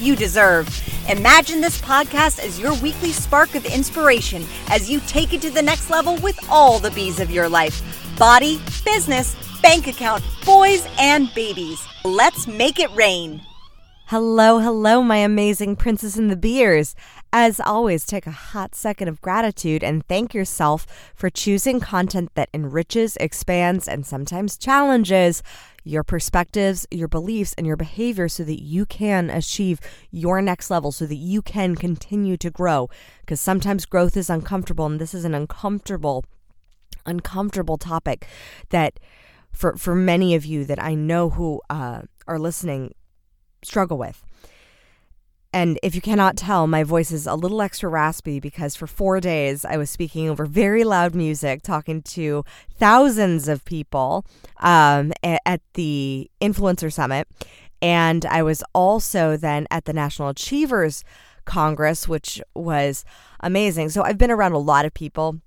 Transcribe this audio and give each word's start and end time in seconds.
you 0.00 0.16
deserve. 0.16 0.68
Imagine 1.08 1.60
this 1.60 1.80
podcast 1.80 2.38
as 2.38 2.58
your 2.58 2.74
weekly 2.80 3.12
spark 3.12 3.54
of 3.54 3.64
inspiration 3.64 4.44
as 4.68 4.90
you 4.90 5.00
take 5.06 5.32
it 5.32 5.42
to 5.42 5.50
the 5.50 5.62
next 5.62 5.90
level 5.90 6.16
with 6.16 6.38
all 6.50 6.78
the 6.78 6.90
bees 6.90 7.20
of 7.20 7.30
your 7.30 7.48
life 7.48 7.82
body, 8.18 8.60
business, 8.84 9.36
bank 9.60 9.86
account, 9.86 10.24
boys, 10.44 10.86
and 10.98 11.32
babies. 11.34 11.86
Let's 12.04 12.46
make 12.46 12.78
it 12.78 12.90
rain. 12.94 13.42
Hello, 14.06 14.60
hello, 14.60 15.02
my 15.02 15.16
amazing 15.16 15.74
princess 15.74 16.16
in 16.16 16.28
the 16.28 16.36
beers. 16.36 16.94
As 17.32 17.58
always, 17.58 18.06
take 18.06 18.26
a 18.26 18.30
hot 18.30 18.76
second 18.76 19.08
of 19.08 19.20
gratitude 19.20 19.82
and 19.82 20.06
thank 20.06 20.32
yourself 20.32 20.86
for 21.14 21.28
choosing 21.28 21.80
content 21.80 22.30
that 22.34 22.48
enriches, 22.54 23.16
expands, 23.16 23.88
and 23.88 24.06
sometimes 24.06 24.56
challenges 24.56 25.42
your 25.86 26.02
perspectives, 26.02 26.84
your 26.90 27.06
beliefs, 27.06 27.54
and 27.56 27.66
your 27.66 27.76
behavior 27.76 28.28
so 28.28 28.42
that 28.42 28.60
you 28.60 28.84
can 28.84 29.30
achieve 29.30 29.80
your 30.10 30.42
next 30.42 30.68
level, 30.68 30.90
so 30.90 31.06
that 31.06 31.14
you 31.14 31.40
can 31.40 31.76
continue 31.76 32.36
to 32.36 32.50
grow. 32.50 32.90
Because 33.20 33.40
sometimes 33.40 33.86
growth 33.86 34.16
is 34.16 34.28
uncomfortable, 34.28 34.86
and 34.86 35.00
this 35.00 35.14
is 35.14 35.24
an 35.24 35.34
uncomfortable, 35.34 36.24
uncomfortable 37.06 37.78
topic 37.78 38.26
that 38.70 38.98
for, 39.52 39.76
for 39.76 39.94
many 39.94 40.34
of 40.34 40.44
you 40.44 40.64
that 40.64 40.82
I 40.82 40.94
know 40.94 41.30
who 41.30 41.62
uh, 41.70 42.02
are 42.26 42.38
listening 42.38 42.92
struggle 43.62 43.96
with. 43.96 44.24
And 45.56 45.78
if 45.82 45.94
you 45.94 46.02
cannot 46.02 46.36
tell, 46.36 46.66
my 46.66 46.82
voice 46.82 47.10
is 47.10 47.26
a 47.26 47.34
little 47.34 47.62
extra 47.62 47.88
raspy 47.88 48.40
because 48.40 48.76
for 48.76 48.86
four 48.86 49.20
days 49.20 49.64
I 49.64 49.78
was 49.78 49.88
speaking 49.88 50.28
over 50.28 50.44
very 50.44 50.84
loud 50.84 51.14
music, 51.14 51.62
talking 51.62 52.02
to 52.02 52.44
thousands 52.74 53.48
of 53.48 53.64
people 53.64 54.26
um, 54.58 55.14
at 55.22 55.62
the 55.72 56.30
Influencer 56.42 56.92
Summit. 56.92 57.26
And 57.80 58.26
I 58.26 58.42
was 58.42 58.62
also 58.74 59.38
then 59.38 59.66
at 59.70 59.86
the 59.86 59.94
National 59.94 60.28
Achievers 60.28 61.02
Congress, 61.46 62.06
which 62.06 62.42
was 62.54 63.06
amazing. 63.40 63.88
So 63.88 64.02
I've 64.02 64.18
been 64.18 64.30
around 64.30 64.52
a 64.52 64.58
lot 64.58 64.84
of 64.84 64.92
people 64.92 65.40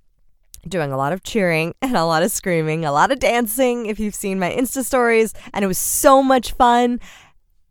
doing 0.67 0.91
a 0.91 0.97
lot 0.97 1.13
of 1.13 1.21
cheering 1.21 1.75
and 1.83 1.95
a 1.95 2.05
lot 2.05 2.23
of 2.23 2.31
screaming, 2.31 2.83
a 2.83 2.91
lot 2.91 3.11
of 3.11 3.19
dancing, 3.19 3.85
if 3.85 3.99
you've 3.99 4.15
seen 4.15 4.39
my 4.39 4.49
Insta 4.49 4.83
stories. 4.83 5.35
And 5.53 5.63
it 5.63 5.67
was 5.67 5.77
so 5.77 6.23
much 6.23 6.53
fun. 6.53 6.99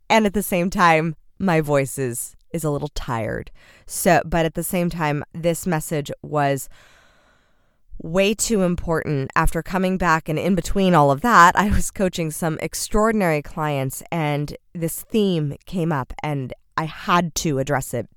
And 0.09 0.25
at 0.25 0.33
the 0.33 0.41
same 0.41 0.69
time, 0.69 1.17
my 1.39 1.61
voice 1.61 1.97
is 1.97 2.35
is 2.51 2.63
a 2.63 2.69
little 2.69 2.89
tired. 2.89 3.51
So, 3.85 4.21
but 4.25 4.45
at 4.45 4.55
the 4.55 4.63
same 4.63 4.89
time, 4.89 5.23
this 5.33 5.67
message 5.67 6.11
was 6.21 6.67
way 8.01 8.33
too 8.33 8.63
important. 8.63 9.31
After 9.35 9.61
coming 9.61 9.97
back 9.97 10.27
and 10.29 10.39
in 10.39 10.55
between 10.55 10.95
all 10.95 11.11
of 11.11 11.21
that, 11.21 11.55
I 11.55 11.69
was 11.69 11.91
coaching 11.91 12.31
some 12.31 12.57
extraordinary 12.61 13.41
clients 13.41 14.01
and 14.11 14.55
this 14.73 15.03
theme 15.03 15.55
came 15.65 15.91
up 15.91 16.13
and 16.23 16.53
I 16.75 16.85
had 16.85 17.35
to 17.35 17.59
address 17.59 17.93
it 17.93 18.07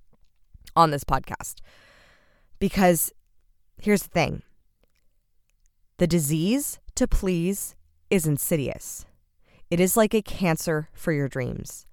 on 0.74 0.90
this 0.90 1.04
podcast. 1.04 1.56
Because 2.58 3.12
here's 3.80 4.04
the 4.04 4.08
thing. 4.08 4.42
The 5.98 6.06
disease 6.06 6.78
to 6.94 7.06
please 7.06 7.74
is 8.08 8.26
insidious. 8.26 9.04
It 9.70 9.80
is 9.80 9.96
like 9.96 10.14
a 10.14 10.22
cancer 10.22 10.88
for 10.94 11.12
your 11.12 11.28
dreams 11.28 11.86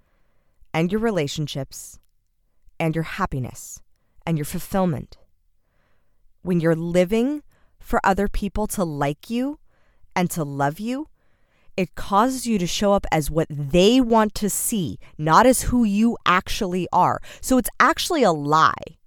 and 0.73 0.91
your 0.91 1.01
relationships 1.01 1.99
and 2.79 2.95
your 2.95 3.03
happiness 3.03 3.81
and 4.25 4.37
your 4.37 4.45
fulfillment. 4.45 5.17
When 6.41 6.59
you're 6.59 6.75
living 6.75 7.43
for 7.79 7.99
other 8.03 8.27
people 8.27 8.67
to 8.67 8.83
like 8.83 9.29
you 9.29 9.59
and 10.15 10.29
to 10.31 10.43
love 10.43 10.79
you, 10.79 11.07
it 11.75 11.95
causes 11.95 12.45
you 12.45 12.59
to 12.59 12.67
show 12.67 12.93
up 12.93 13.05
as 13.11 13.31
what 13.31 13.47
they 13.49 14.01
want 14.01 14.35
to 14.35 14.49
see, 14.49 14.99
not 15.17 15.45
as 15.45 15.63
who 15.63 15.83
you 15.83 16.17
actually 16.25 16.87
are. 16.91 17.21
So 17.41 17.57
it's 17.57 17.69
actually 17.79 18.23
a 18.23 18.31
lie. 18.31 18.98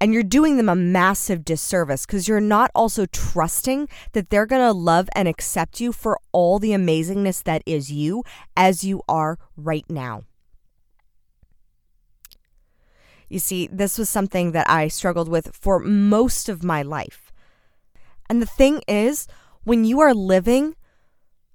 And 0.00 0.14
you're 0.14 0.22
doing 0.22 0.56
them 0.56 0.70
a 0.70 0.74
massive 0.74 1.44
disservice 1.44 2.06
because 2.06 2.26
you're 2.26 2.40
not 2.40 2.70
also 2.74 3.04
trusting 3.04 3.88
that 4.12 4.30
they're 4.30 4.46
going 4.46 4.66
to 4.66 4.72
love 4.72 5.10
and 5.14 5.28
accept 5.28 5.78
you 5.78 5.92
for 5.92 6.18
all 6.32 6.58
the 6.58 6.70
amazingness 6.70 7.42
that 7.42 7.62
is 7.66 7.92
you 7.92 8.24
as 8.56 8.82
you 8.82 9.02
are 9.08 9.38
right 9.56 9.84
now. 9.90 10.22
You 13.28 13.38
see, 13.38 13.68
this 13.70 13.98
was 13.98 14.08
something 14.08 14.52
that 14.52 14.68
I 14.70 14.88
struggled 14.88 15.28
with 15.28 15.54
for 15.54 15.78
most 15.78 16.48
of 16.48 16.64
my 16.64 16.82
life. 16.82 17.30
And 18.28 18.40
the 18.40 18.46
thing 18.46 18.80
is, 18.88 19.28
when 19.64 19.84
you 19.84 20.00
are 20.00 20.14
living 20.14 20.76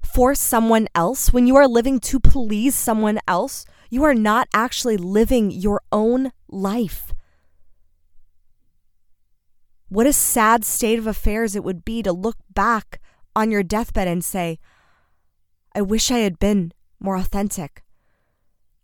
for 0.04 0.36
someone 0.36 0.88
else, 0.94 1.34
when 1.34 1.48
you 1.48 1.56
are 1.56 1.68
living 1.68 2.00
to 2.02 2.20
please 2.20 2.76
someone 2.76 3.20
else, 3.28 3.66
you 3.90 4.04
are 4.04 4.14
not 4.14 4.48
actually 4.54 4.98
living 4.98 5.50
your 5.50 5.82
own 5.92 6.32
life. 6.48 7.15
What 9.96 10.08
a 10.08 10.12
sad 10.12 10.66
state 10.66 11.00
of 11.00 11.08
affairs 11.08 11.56
it 11.56 11.64
would 11.64 11.86
be 11.86 12.04
to 12.04 12.12
look 12.12 12.36
back 12.54 13.00
on 13.34 13.50
your 13.50 13.64
deathbed 13.64 14.10
and 14.10 14.22
say, 14.22 14.60
I 15.74 15.84
wish 15.84 16.12
I 16.12 16.18
had 16.18 16.38
been 16.38 16.74
more 17.00 17.16
authentic. 17.16 17.82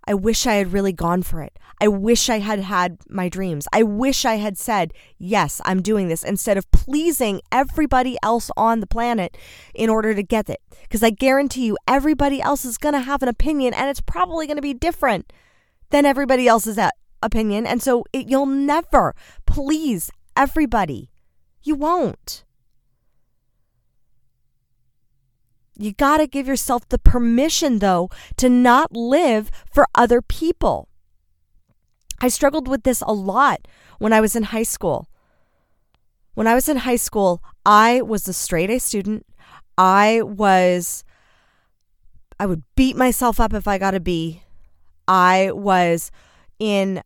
I 0.07 0.13
wish 0.13 0.47
I 0.47 0.53
had 0.53 0.72
really 0.72 0.94
gone 0.94 1.22
for 1.22 1.41
it. 1.41 1.59
I 1.81 1.89
wish 1.89 2.29
I 2.29 2.39
had 2.39 2.59
had 2.59 2.99
my 3.09 3.27
dreams. 3.27 3.67
I 3.73 3.83
wish 3.83 4.23
I 4.23 4.35
had 4.35 4.57
said, 4.57 4.94
yes, 5.17 5.59
I'm 5.66 5.81
doing 5.81 6.07
this 6.07 6.23
instead 6.23 6.57
of 6.57 6.72
pleasing 6.72 7.41
everybody 7.51 8.16
else 8.23 8.49
on 8.55 8.79
the 8.79 8.88
planet 8.88 9.38
in 9.75 9.89
order 9.89 10.16
to 10.16 10.23
get 10.23 10.49
it. 10.49 10.61
Because 10.83 11.03
I 11.03 11.09
guarantee 11.09 11.66
you, 11.66 11.78
everybody 11.89 12.41
else 12.41 12.63
is 12.63 12.78
going 12.78 12.93
to 12.93 13.01
have 13.01 13.22
an 13.22 13.28
opinion 13.28 13.73
and 13.73 13.89
it's 13.89 13.99
probably 13.99 14.47
going 14.47 14.55
to 14.55 14.61
be 14.61 14.73
different 14.73 15.33
than 15.89 16.05
everybody 16.05 16.47
else's 16.47 16.78
uh, 16.78 16.91
opinion. 17.22 17.67
And 17.67 17.83
so 17.83 18.05
it, 18.13 18.29
you'll 18.29 18.45
never 18.45 19.13
please 19.45 20.09
everybody. 20.35 21.09
You 21.63 21.75
won't. 21.75 22.43
You 25.77 25.93
got 25.93 26.17
to 26.17 26.27
give 26.27 26.47
yourself 26.47 26.87
the 26.89 26.99
permission, 26.99 27.79
though, 27.79 28.09
to 28.37 28.49
not 28.49 28.95
live 28.95 29.49
for 29.73 29.87
other 29.95 30.21
people. 30.21 30.87
I 32.19 32.27
struggled 32.27 32.67
with 32.67 32.83
this 32.83 33.01
a 33.01 33.13
lot 33.13 33.67
when 33.97 34.13
I 34.13 34.21
was 34.21 34.35
in 34.35 34.43
high 34.43 34.63
school. 34.63 35.07
When 36.35 36.45
I 36.45 36.53
was 36.53 36.69
in 36.69 36.77
high 36.77 36.97
school, 36.97 37.43
I 37.65 38.01
was 38.01 38.27
a 38.27 38.33
straight 38.33 38.69
A 38.69 38.79
student. 38.79 39.25
I 39.77 40.21
was, 40.21 41.03
I 42.39 42.45
would 42.45 42.63
beat 42.75 42.95
myself 42.95 43.39
up 43.39 43.53
if 43.53 43.67
I 43.67 43.79
got 43.79 43.95
a 43.95 43.99
B. 43.99 44.43
I 45.07 45.51
was 45.51 46.11
in 46.59 47.01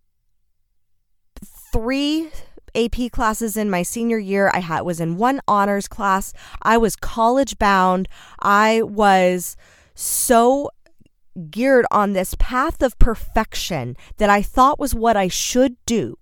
three 1.71 2.29
AP 2.75 3.11
classes 3.11 3.57
in 3.57 3.69
my 3.69 3.83
senior 3.83 4.19
year. 4.19 4.51
I 4.53 4.59
had 4.59 4.81
was 4.81 4.99
in 4.99 5.17
one 5.17 5.41
honors 5.47 5.87
class. 5.87 6.33
I 6.61 6.77
was 6.77 6.95
college 6.95 7.57
bound. 7.57 8.07
I 8.39 8.81
was 8.83 9.55
so 9.93 10.69
geared 11.49 11.85
on 11.91 12.13
this 12.13 12.35
path 12.39 12.81
of 12.81 12.97
perfection 12.99 13.95
that 14.17 14.29
I 14.29 14.41
thought 14.41 14.79
was 14.79 14.95
what 14.95 15.17
I 15.17 15.27
should 15.27 15.75
do. 15.85 16.17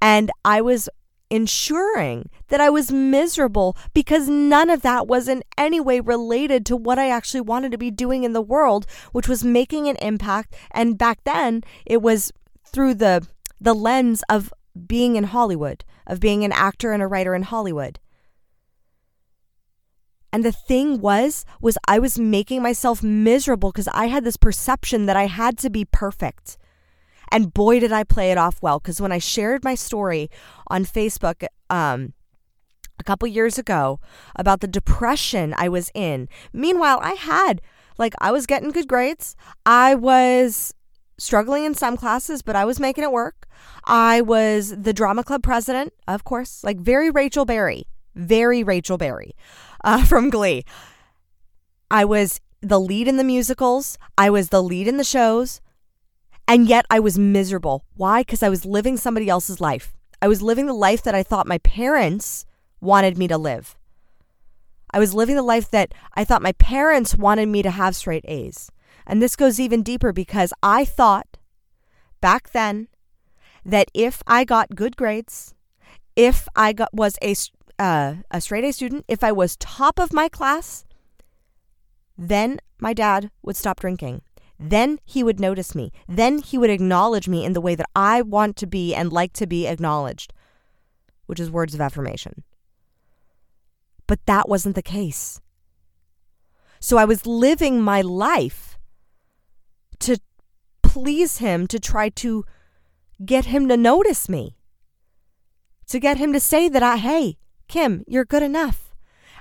And 0.00 0.30
I 0.44 0.60
was 0.60 0.88
ensuring 1.30 2.30
that 2.48 2.60
I 2.60 2.70
was 2.70 2.92
miserable 2.92 3.76
because 3.92 4.28
none 4.28 4.70
of 4.70 4.82
that 4.82 5.06
was 5.08 5.28
in 5.28 5.42
any 5.58 5.80
way 5.80 6.00
related 6.00 6.64
to 6.66 6.76
what 6.76 6.98
I 6.98 7.10
actually 7.10 7.40
wanted 7.40 7.72
to 7.72 7.78
be 7.78 7.90
doing 7.90 8.24
in 8.24 8.32
the 8.32 8.40
world, 8.40 8.86
which 9.12 9.28
was 9.28 9.42
making 9.42 9.88
an 9.88 9.96
impact. 9.96 10.54
And 10.70 10.96
back 10.96 11.24
then, 11.24 11.64
it 11.84 12.02
was 12.02 12.32
through 12.64 12.94
the 12.94 13.26
the 13.58 13.74
lens 13.74 14.22
of 14.28 14.52
being 14.86 15.16
in 15.16 15.24
Hollywood, 15.24 15.84
of 16.06 16.20
being 16.20 16.44
an 16.44 16.52
actor 16.52 16.92
and 16.92 17.02
a 17.02 17.06
writer 17.06 17.34
in 17.34 17.42
Hollywood. 17.42 17.98
And 20.32 20.44
the 20.44 20.52
thing 20.52 21.00
was 21.00 21.44
was 21.60 21.78
I 21.88 21.98
was 21.98 22.18
making 22.18 22.62
myself 22.62 23.02
miserable 23.02 23.72
because 23.72 23.88
I 23.88 24.06
had 24.06 24.24
this 24.24 24.36
perception 24.36 25.06
that 25.06 25.16
I 25.16 25.26
had 25.26 25.56
to 25.58 25.70
be 25.70 25.84
perfect. 25.86 26.58
And 27.32 27.54
boy 27.54 27.80
did 27.80 27.92
I 27.92 28.04
play 28.04 28.30
it 28.30 28.38
off 28.38 28.60
well 28.60 28.78
cuz 28.78 29.00
when 29.00 29.12
I 29.12 29.18
shared 29.18 29.64
my 29.64 29.74
story 29.74 30.28
on 30.66 30.84
Facebook 30.84 31.46
um 31.70 32.12
a 32.98 33.04
couple 33.04 33.28
years 33.28 33.58
ago 33.58 33.98
about 34.34 34.60
the 34.60 34.68
depression 34.68 35.54
I 35.56 35.68
was 35.68 35.90
in. 35.94 36.28
Meanwhile, 36.52 36.98
I 37.02 37.12
had 37.12 37.62
like 37.98 38.14
I 38.18 38.30
was 38.30 38.46
getting 38.46 38.72
good 38.72 38.88
grades. 38.88 39.36
I 39.64 39.94
was 39.94 40.74
struggling 41.18 41.64
in 41.64 41.74
some 41.74 41.96
classes, 41.96 42.42
but 42.42 42.56
I 42.56 42.64
was 42.64 42.80
making 42.80 43.04
it 43.04 43.12
work. 43.12 43.46
I 43.84 44.20
was 44.20 44.74
the 44.76 44.92
drama 44.92 45.24
club 45.24 45.42
president, 45.42 45.92
of 46.06 46.24
course, 46.24 46.62
like 46.62 46.78
very 46.78 47.10
Rachel 47.10 47.44
Berry, 47.44 47.86
very 48.14 48.62
Rachel 48.62 48.98
Berry 48.98 49.34
uh, 49.84 50.04
from 50.10 50.30
Glee. 50.30 50.64
I 51.90 52.04
was 52.04 52.40
the 52.60 52.80
lead 52.80 53.08
in 53.08 53.16
the 53.16 53.24
musicals, 53.24 53.96
I 54.18 54.30
was 54.30 54.48
the 54.48 54.62
lead 54.62 54.88
in 54.88 54.96
the 54.96 55.04
shows, 55.04 55.60
and 56.48 56.68
yet 56.68 56.86
I 56.90 57.00
was 57.00 57.18
miserable. 57.18 57.84
Why? 57.94 58.22
Because 58.22 58.42
I 58.42 58.48
was 58.48 58.64
living 58.64 58.96
somebody 58.96 59.28
else's 59.28 59.60
life. 59.60 59.94
I 60.20 60.28
was 60.28 60.42
living 60.42 60.66
the 60.66 60.72
life 60.72 61.02
that 61.02 61.14
I 61.14 61.22
thought 61.22 61.46
my 61.46 61.58
parents 61.58 62.46
wanted 62.80 63.18
me 63.18 63.28
to 63.28 63.38
live. 63.38 63.76
I 64.90 64.98
was 64.98 65.14
living 65.14 65.36
the 65.36 65.42
life 65.42 65.70
that 65.70 65.92
I 66.14 66.24
thought 66.24 66.42
my 66.42 66.52
parents 66.52 67.14
wanted 67.14 67.48
me 67.48 67.62
to 67.62 67.70
have 67.70 67.96
straight 67.96 68.24
A's. 68.26 68.70
And 69.06 69.22
this 69.22 69.36
goes 69.36 69.60
even 69.60 69.82
deeper 69.82 70.12
because 70.12 70.52
I 70.62 70.84
thought 70.84 71.36
back 72.20 72.50
then 72.50 72.88
that 73.64 73.90
if 73.94 74.22
I 74.26 74.44
got 74.44 74.74
good 74.74 74.96
grades, 74.96 75.54
if 76.16 76.48
I 76.56 76.72
got 76.72 76.92
was 76.92 77.16
a 77.22 77.34
uh, 77.78 78.14
a 78.30 78.40
straight 78.40 78.64
A 78.64 78.72
student, 78.72 79.04
if 79.06 79.22
I 79.22 79.32
was 79.32 79.56
top 79.56 79.98
of 79.98 80.12
my 80.12 80.28
class, 80.28 80.84
then 82.16 82.58
my 82.80 82.94
dad 82.94 83.30
would 83.42 83.56
stop 83.56 83.80
drinking. 83.80 84.22
Then 84.58 84.98
he 85.04 85.22
would 85.22 85.38
notice 85.38 85.74
me. 85.74 85.92
Then 86.08 86.38
he 86.38 86.56
would 86.56 86.70
acknowledge 86.70 87.28
me 87.28 87.44
in 87.44 87.52
the 87.52 87.60
way 87.60 87.74
that 87.74 87.90
I 87.94 88.22
want 88.22 88.56
to 88.56 88.66
be 88.66 88.94
and 88.94 89.12
like 89.12 89.34
to 89.34 89.46
be 89.46 89.66
acknowledged, 89.66 90.32
which 91.26 91.38
is 91.38 91.50
words 91.50 91.74
of 91.74 91.80
affirmation. 91.80 92.42
But 94.06 94.24
that 94.24 94.48
wasn't 94.48 94.74
the 94.74 94.82
case. 94.82 95.40
So 96.80 96.96
I 96.96 97.04
was 97.04 97.26
living 97.26 97.82
my 97.82 98.00
life 98.00 98.65
to 100.00 100.18
please 100.82 101.38
him, 101.38 101.66
to 101.66 101.78
try 101.78 102.08
to 102.10 102.44
get 103.24 103.46
him 103.46 103.68
to 103.68 103.76
notice 103.76 104.28
me, 104.28 104.56
to 105.88 105.98
get 106.00 106.16
him 106.18 106.32
to 106.32 106.40
say 106.40 106.68
that 106.68 106.82
I, 106.82 106.96
hey, 106.96 107.38
Kim, 107.68 108.04
you're 108.06 108.24
good 108.24 108.42
enough. 108.42 108.94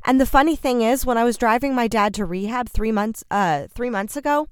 And 0.04 0.22
the 0.22 0.26
funny 0.26 0.56
thing 0.56 0.82
is, 0.82 1.06
when 1.06 1.18
I 1.18 1.24
was 1.24 1.38
driving 1.38 1.74
my 1.74 1.88
dad 1.88 2.14
to 2.16 2.26
rehab 2.26 2.70
three 2.70 2.92
months, 2.92 3.24
uh, 3.32 3.68
three 3.74 3.90
months 3.90 4.16
ago, 4.16 4.48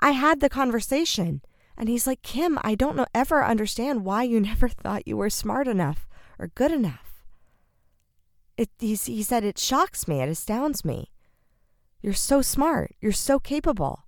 I 0.00 0.10
had 0.10 0.40
the 0.40 0.48
conversation, 0.48 1.42
and 1.76 1.88
he's 1.88 2.06
like, 2.06 2.22
Kim, 2.22 2.58
I 2.62 2.74
don't 2.74 2.96
know 2.96 3.06
ever 3.14 3.44
understand 3.44 4.04
why 4.04 4.24
you 4.24 4.40
never 4.50 4.68
thought 4.68 5.08
you 5.08 5.16
were 5.16 5.30
smart 5.30 5.68
enough 5.68 6.06
or 6.38 6.48
good 6.48 6.72
enough. 6.72 7.24
It, 8.56 8.68
he 8.78 9.22
said, 9.22 9.42
it 9.42 9.58
shocks 9.58 10.06
me, 10.06 10.20
it 10.20 10.28
astounds 10.28 10.84
me. 10.84 11.10
You're 12.02 12.14
so 12.14 12.40
smart. 12.42 12.94
You're 13.00 13.12
so 13.12 13.38
capable. 13.38 14.04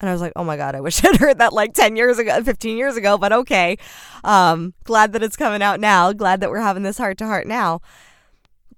And 0.00 0.08
I 0.08 0.12
was 0.12 0.20
like, 0.20 0.32
oh 0.34 0.44
my 0.44 0.56
God, 0.56 0.74
I 0.74 0.80
wish 0.80 1.04
I'd 1.04 1.16
heard 1.16 1.38
that 1.38 1.52
like 1.52 1.74
10 1.74 1.96
years 1.96 2.18
ago, 2.18 2.42
15 2.42 2.76
years 2.76 2.96
ago, 2.96 3.18
but 3.18 3.32
okay. 3.32 3.76
Um, 4.24 4.74
glad 4.84 5.12
that 5.12 5.22
it's 5.22 5.36
coming 5.36 5.62
out 5.62 5.80
now. 5.80 6.12
Glad 6.12 6.40
that 6.40 6.50
we're 6.50 6.60
having 6.60 6.82
this 6.82 6.98
heart 6.98 7.18
to 7.18 7.26
heart 7.26 7.46
now. 7.46 7.80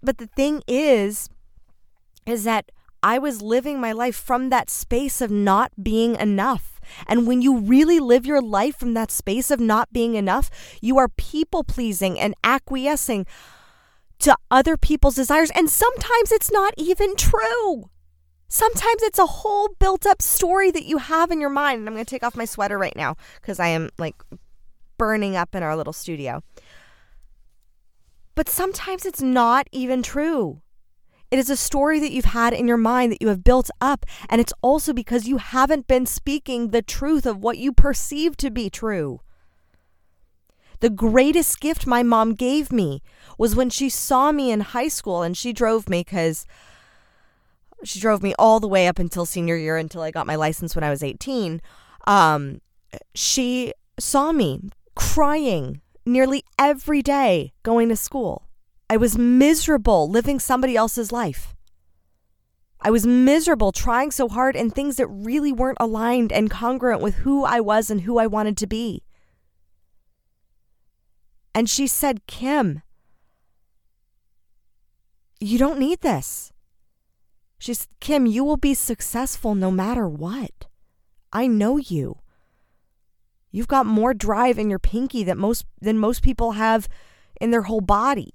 But 0.03 0.19
the 0.19 0.27
thing 0.27 0.63
is, 0.67 1.29
is 2.27 2.45
that 2.45 2.71
I 3.03 3.19
was 3.19 3.43
living 3.43 3.81
my 3.81 3.93
life 3.93 4.17
from 4.17 4.51
that 4.51 4.71
space 4.71 5.21
of 5.21 5.31
not 5.31 5.73
being 5.83 6.17
enough. 6.17 6.81
And 7.07 7.27
when 7.27 7.43
you 7.43 7.59
really 7.59 8.01
live 8.01 8.27
your 8.27 8.43
life 8.43 8.77
from 8.77 8.95
that 8.95 9.11
space 9.11 9.51
of 9.51 9.61
not 9.61 9.93
being 9.93 10.15
enough, 10.15 10.51
you 10.81 10.99
are 10.99 11.09
people 11.09 11.65
pleasing 11.65 12.19
and 12.19 12.35
acquiescing 12.43 13.27
to 14.21 14.37
other 14.51 14.77
people's 14.77 15.17
desires. 15.17 15.51
And 15.55 15.69
sometimes 15.69 16.33
it's 16.33 16.51
not 16.51 16.75
even 16.77 17.17
true. 17.17 17.91
Sometimes 18.53 19.03
it's 19.03 19.19
a 19.19 19.25
whole 19.25 19.71
built 19.79 20.05
up 20.05 20.21
story 20.21 20.71
that 20.73 20.85
you 20.85 20.99
have 20.99 21.31
in 21.31 21.41
your 21.41 21.49
mind. 21.49 21.79
And 21.79 21.89
I'm 21.89 21.95
going 21.95 22.05
to 22.05 22.11
take 22.11 22.23
off 22.23 22.37
my 22.37 22.45
sweater 22.45 22.77
right 22.77 22.95
now 22.95 23.17
because 23.41 23.59
I 23.59 23.69
am 23.69 23.89
like 23.97 24.15
burning 24.99 25.37
up 25.37 25.55
in 25.55 25.63
our 25.63 25.75
little 25.75 25.95
studio. 25.95 26.43
But 28.35 28.51
sometimes 28.51 29.07
it's 29.07 29.23
not 29.23 29.69
even 29.73 30.03
true. 30.03 30.61
It 31.31 31.39
is 31.39 31.49
a 31.49 31.57
story 31.57 31.99
that 32.01 32.13
you've 32.13 32.27
had 32.27 32.53
in 32.53 32.69
your 32.69 32.77
mind 32.77 33.13
that 33.13 33.23
you 33.23 33.29
have 33.29 33.43
built 33.43 33.71
up. 33.81 34.05
And 34.29 34.39
it's 34.39 34.53
also 34.61 34.93
because 34.93 35.27
you 35.27 35.39
haven't 35.39 35.87
been 35.87 36.05
speaking 36.05 36.69
the 36.69 36.83
truth 36.83 37.25
of 37.25 37.39
what 37.39 37.57
you 37.57 37.73
perceive 37.73 38.37
to 38.37 38.51
be 38.51 38.69
true. 38.69 39.23
The 40.81 40.91
greatest 40.91 41.59
gift 41.59 41.87
my 41.87 42.03
mom 42.03 42.35
gave 42.35 42.71
me 42.71 43.01
was 43.39 43.57
when 43.57 43.71
she 43.71 43.89
saw 43.89 44.31
me 44.31 44.51
in 44.51 44.61
high 44.61 44.89
school 44.89 45.23
and 45.23 45.35
she 45.35 45.55
drove 45.55 45.89
me 45.89 46.01
because 46.01 46.45
she 47.85 48.01
drove 48.01 48.23
me 48.23 48.35
all 48.39 48.61
the 48.61 48.69
way 48.69 48.87
up 48.87 48.99
until 48.99 49.27
senior 49.27 49.57
year 49.57 49.77
until 49.77 50.03
I 50.03 50.11
got 50.11 50.27
my 50.27 50.37
license 50.37 50.75
when 50.75 50.85
I 50.85 50.91
was 50.91 51.03
18. 51.03 51.61
Um, 52.07 52.61
she 53.15 53.73
saw 53.99 54.33
me 54.33 54.71
crying 54.95 55.81
nearly 56.05 56.45
every 56.59 57.03
day 57.03 57.53
going 57.63 57.89
to 57.89 57.97
school. 57.97 58.49
I 58.91 58.97
was 58.97 59.17
miserable 59.17 60.09
living 60.09 60.39
somebody 60.39 60.77
else's 60.77 61.13
life. 61.13 61.55
I 62.81 62.91
was 62.91 63.07
miserable 63.07 63.73
trying 63.73 64.11
so 64.11 64.29
hard 64.29 64.57
in 64.57 64.71
things 64.71 64.97
that 64.97 65.07
really 65.07 65.53
weren't 65.53 65.79
aligned 65.81 66.33
and 66.33 66.51
congruent 66.51 67.01
with 67.01 67.17
who 67.17 67.45
I 67.45 67.61
was 67.61 67.91
and 67.91 68.03
who 68.03 68.19
I 68.19 68.27
wanted 68.27 68.57
to 68.59 68.67
be. 68.67 69.05
And 71.55 71.71
she 71.71 71.87
said, 71.87 72.27
Kim, 72.27 72.83
you 75.39 75.59
don't 75.59 75.79
need 75.79 76.01
this. 76.01 76.52
She's, 77.63 77.87
Kim, 78.01 78.27
you 78.27 78.43
will 78.43 78.57
be 78.57 78.75
successful 78.75 79.55
no 79.55 79.71
matter 79.71 80.09
what. 80.09 80.67
I 81.33 81.47
know 81.47 81.77
you. 81.77 82.19
You've 83.53 83.69
got 83.69 83.87
more 83.87 84.15
drive 84.15 84.59
in 84.59 84.69
your 84.69 84.81
pinky 84.81 85.23
most 85.33 85.65
than 85.81 85.97
most 85.97 86.25
people 86.25 86.53
have 86.53 86.89
in 87.41 87.53
their 87.53 87.63
whole 87.63 87.81
body. 87.81 88.35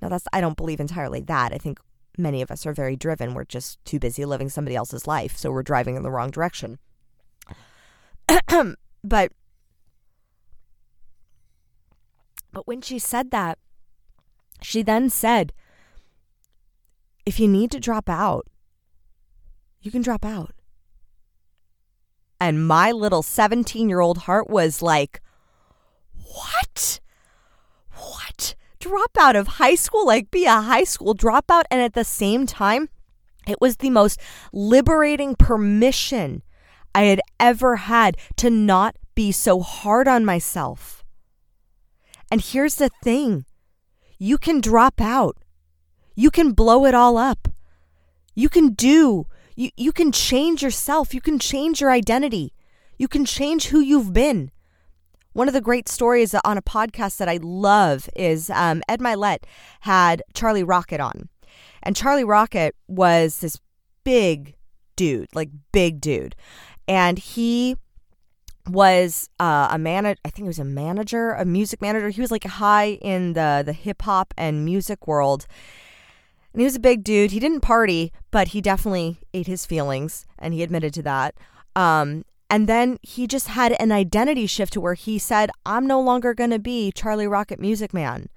Now 0.00 0.08
that's 0.08 0.28
I 0.32 0.40
don't 0.40 0.56
believe 0.56 0.78
entirely 0.78 1.20
that. 1.22 1.52
I 1.52 1.58
think 1.58 1.80
many 2.16 2.42
of 2.42 2.52
us 2.52 2.64
are 2.64 2.72
very 2.72 2.94
driven. 2.94 3.34
We're 3.34 3.42
just 3.42 3.84
too 3.84 3.98
busy 3.98 4.24
living 4.24 4.48
somebody 4.48 4.76
else's 4.76 5.04
life, 5.04 5.36
so 5.36 5.50
we're 5.50 5.64
driving 5.64 5.96
in 5.96 6.04
the 6.04 6.10
wrong 6.12 6.30
direction. 6.30 6.78
but 9.02 9.32
but 12.52 12.68
when 12.68 12.82
she 12.82 13.00
said 13.00 13.32
that, 13.32 13.58
she 14.62 14.82
then 14.82 15.10
said, 15.10 15.52
if 17.26 17.40
you 17.40 17.48
need 17.48 17.72
to 17.72 17.80
drop 17.80 18.08
out, 18.08 18.46
you 19.80 19.90
can 19.90 20.02
drop 20.02 20.24
out. 20.24 20.52
And 22.40 22.66
my 22.66 22.90
little 22.90 23.22
17 23.22 23.88
year 23.88 24.00
old 24.00 24.18
heart 24.18 24.48
was 24.48 24.82
like, 24.82 25.20
What? 26.14 27.00
What? 27.92 28.54
Drop 28.78 29.10
out 29.18 29.36
of 29.36 29.46
high 29.46 29.74
school? 29.74 30.06
Like, 30.06 30.30
be 30.30 30.46
a 30.46 30.62
high 30.62 30.84
school 30.84 31.14
dropout? 31.14 31.64
And 31.70 31.82
at 31.82 31.92
the 31.92 32.04
same 32.04 32.46
time, 32.46 32.88
it 33.46 33.60
was 33.60 33.76
the 33.76 33.90
most 33.90 34.18
liberating 34.52 35.34
permission 35.34 36.42
I 36.94 37.02
had 37.02 37.20
ever 37.38 37.76
had 37.76 38.16
to 38.36 38.50
not 38.50 38.96
be 39.14 39.32
so 39.32 39.60
hard 39.60 40.08
on 40.08 40.24
myself. 40.24 41.04
And 42.30 42.40
here's 42.40 42.76
the 42.76 42.90
thing 43.02 43.44
you 44.18 44.38
can 44.38 44.60
drop 44.60 45.00
out, 45.00 45.36
you 46.14 46.30
can 46.30 46.52
blow 46.52 46.86
it 46.86 46.94
all 46.94 47.16
up, 47.18 47.48
you 48.34 48.48
can 48.48 48.72
do 48.72 49.26
you, 49.56 49.70
you 49.76 49.92
can 49.92 50.12
change 50.12 50.62
yourself. 50.62 51.14
You 51.14 51.20
can 51.20 51.38
change 51.38 51.80
your 51.80 51.90
identity. 51.90 52.52
You 52.98 53.08
can 53.08 53.24
change 53.24 53.66
who 53.66 53.80
you've 53.80 54.12
been. 54.12 54.50
One 55.32 55.48
of 55.48 55.54
the 55.54 55.60
great 55.60 55.88
stories 55.88 56.34
on 56.34 56.58
a 56.58 56.62
podcast 56.62 57.18
that 57.18 57.28
I 57.28 57.38
love 57.40 58.08
is 58.16 58.50
um, 58.50 58.82
Ed 58.88 59.00
Mylett 59.00 59.44
had 59.80 60.22
Charlie 60.34 60.64
Rocket 60.64 61.00
on. 61.00 61.28
And 61.82 61.94
Charlie 61.94 62.24
Rocket 62.24 62.74
was 62.88 63.38
this 63.38 63.58
big 64.04 64.56
dude, 64.96 65.28
like 65.34 65.50
big 65.72 66.00
dude. 66.00 66.34
And 66.88 67.18
he 67.18 67.76
was 68.68 69.28
uh, 69.38 69.68
a 69.70 69.78
manager. 69.78 70.18
I 70.24 70.30
think 70.30 70.44
he 70.44 70.48
was 70.48 70.58
a 70.58 70.64
manager, 70.64 71.30
a 71.32 71.44
music 71.44 71.80
manager. 71.80 72.10
He 72.10 72.20
was 72.20 72.30
like 72.30 72.44
high 72.44 72.98
in 73.00 73.32
the 73.32 73.62
the 73.64 73.72
hip 73.72 74.02
hop 74.02 74.34
and 74.36 74.64
music 74.64 75.06
world, 75.06 75.46
and 76.52 76.60
he 76.60 76.64
was 76.64 76.76
a 76.76 76.80
big 76.80 77.04
dude. 77.04 77.30
He 77.30 77.40
didn't 77.40 77.60
party, 77.60 78.12
but 78.30 78.48
he 78.48 78.60
definitely 78.60 79.18
ate 79.32 79.46
his 79.46 79.66
feelings, 79.66 80.26
and 80.38 80.52
he 80.52 80.62
admitted 80.62 80.94
to 80.94 81.02
that. 81.02 81.34
Um, 81.76 82.24
and 82.50 82.68
then 82.68 82.98
he 83.02 83.28
just 83.28 83.46
had 83.48 83.72
an 83.80 83.92
identity 83.92 84.46
shift 84.46 84.72
to 84.72 84.80
where 84.80 84.94
he 84.94 85.18
said, 85.18 85.50
I'm 85.64 85.86
no 85.86 86.00
longer 86.00 86.34
going 86.34 86.50
to 86.50 86.58
be 86.58 86.90
Charlie 86.90 87.28
Rocket 87.28 87.60
Music 87.60 87.94
Man. 87.94 88.28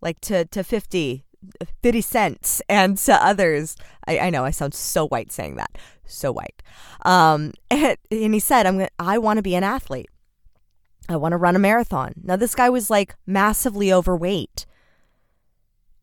Like 0.00 0.20
to, 0.22 0.44
to 0.44 0.62
50, 0.62 1.24
50 1.82 2.00
cents 2.00 2.62
and 2.68 2.96
to 2.98 3.14
others. 3.14 3.76
I, 4.06 4.18
I 4.18 4.30
know 4.30 4.44
I 4.44 4.52
sound 4.52 4.74
so 4.74 5.08
white 5.08 5.32
saying 5.32 5.56
that. 5.56 5.76
So 6.06 6.30
white. 6.30 6.62
Um, 7.04 7.52
and, 7.70 7.96
and 8.12 8.34
he 8.34 8.40
said, 8.40 8.66
I'm 8.66 8.76
gonna, 8.76 8.90
I 9.00 9.18
want 9.18 9.38
to 9.38 9.42
be 9.42 9.56
an 9.56 9.64
athlete. 9.64 10.08
I 11.08 11.16
want 11.16 11.32
to 11.32 11.36
run 11.36 11.56
a 11.56 11.58
marathon. 11.58 12.14
Now, 12.22 12.36
this 12.36 12.54
guy 12.54 12.70
was 12.70 12.88
like 12.90 13.16
massively 13.26 13.92
overweight. 13.92 14.66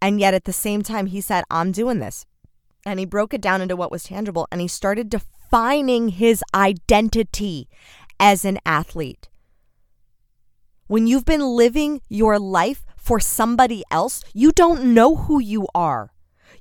And 0.01 0.19
yet 0.19 0.33
at 0.33 0.45
the 0.45 0.53
same 0.53 0.81
time, 0.81 1.07
he 1.07 1.21
said, 1.21 1.43
I'm 1.51 1.71
doing 1.71 1.99
this. 1.99 2.25
And 2.85 2.99
he 2.99 3.05
broke 3.05 3.33
it 3.33 3.41
down 3.41 3.61
into 3.61 3.75
what 3.75 3.91
was 3.91 4.03
tangible 4.03 4.47
and 4.51 4.59
he 4.59 4.67
started 4.67 5.09
defining 5.09 6.09
his 6.09 6.43
identity 6.55 7.69
as 8.19 8.43
an 8.43 8.57
athlete. 8.65 9.29
When 10.87 11.07
you've 11.07 11.25
been 11.25 11.55
living 11.55 12.01
your 12.09 12.39
life 12.39 12.83
for 12.97 13.19
somebody 13.19 13.83
else, 13.91 14.23
you 14.33 14.51
don't 14.51 14.93
know 14.93 15.15
who 15.15 15.39
you 15.39 15.67
are. 15.73 16.11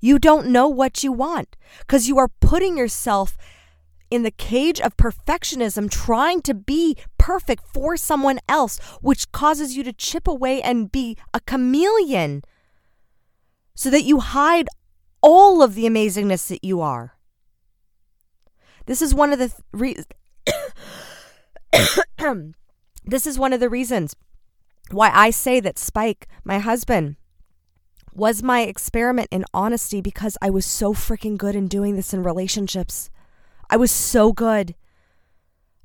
You 0.01 0.19
don't 0.19 0.49
know 0.49 0.69
what 0.69 1.03
you 1.03 1.11
want 1.11 1.57
because 1.81 2.09
you 2.09 2.19
are 2.19 2.29
putting 2.41 2.77
yourself 2.77 3.37
in 4.11 4.23
the 4.23 4.31
cage 4.31 4.81
of 4.81 4.97
perfectionism, 4.97 5.91
trying 5.91 6.43
to 6.43 6.55
be 6.55 6.97
perfect 7.17 7.65
for 7.73 7.97
someone 7.97 8.41
else, 8.49 8.79
which 9.01 9.31
causes 9.33 9.77
you 9.77 9.83
to 9.85 9.93
chip 9.93 10.27
away 10.27 10.61
and 10.63 10.91
be 10.91 11.17
a 11.33 11.41
chameleon 11.41 12.43
so 13.75 13.91
that 13.91 14.03
you 14.03 14.21
hide 14.21 14.69
all 15.21 15.63
of 15.63 15.75
the 15.75 15.85
amazingness 15.85 16.49
that 16.49 16.65
you 16.65 16.81
are. 16.81 17.15
This 18.87 19.03
is 19.03 19.15
one 19.15 19.33
of 19.33 19.39
the 19.39 19.53
th- 19.73 20.05
this 23.05 23.27
is 23.27 23.39
one 23.39 23.53
of 23.53 23.61
the 23.61 23.69
reasons 23.69 24.17
why 24.91 25.11
I 25.13 25.31
say 25.31 25.61
that 25.61 25.79
Spike, 25.79 26.27
my 26.45 26.59
husband, 26.59 27.17
was 28.13 28.43
my 28.43 28.63
experiment 28.63 29.29
in 29.31 29.45
honesty 29.55 30.01
because 30.01 30.37
I 30.43 30.51
was 30.51 30.67
so 30.67 30.93
freaking 30.93 31.39
good 31.39 31.55
in 31.55 31.69
doing 31.69 31.95
this 31.95 32.13
in 32.13 32.23
relationships. 32.23 33.09
I 33.69 33.77
was 33.77 33.93
so 33.93 34.33
good. 34.33 34.75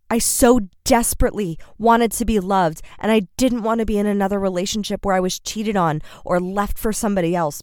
I 0.10 0.18
so 0.18 0.62
desperately 0.84 1.60
wanted 1.78 2.12
to 2.14 2.26
be 2.26 2.40
loved, 2.40 2.82
and 3.00 3.12
I 3.12 3.22
didn't 3.38 3.64
want 3.64 3.80
to 3.80 3.86
be 3.86 3.98
in 3.98 4.06
another 4.06 4.40
relationship 4.40 5.06
where 5.06 5.16
I 5.16 5.20
was 5.20 5.40
cheated 5.40 5.76
on 5.76 6.02
or 6.24 6.40
left 6.40 6.78
for 6.78 6.94
somebody 6.94 7.36
else 7.36 7.62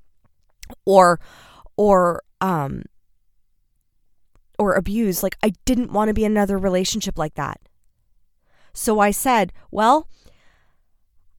or 0.84 1.20
or 1.76 2.22
um 2.40 2.84
or 4.58 4.74
abused. 4.74 5.22
Like 5.22 5.36
I 5.42 5.52
didn't 5.64 5.92
want 5.92 6.08
to 6.08 6.14
be 6.14 6.24
in 6.24 6.32
another 6.32 6.58
relationship 6.58 7.18
like 7.18 7.34
that. 7.34 7.60
So 8.72 9.00
I 9.00 9.10
said, 9.10 9.52
well, 9.70 10.08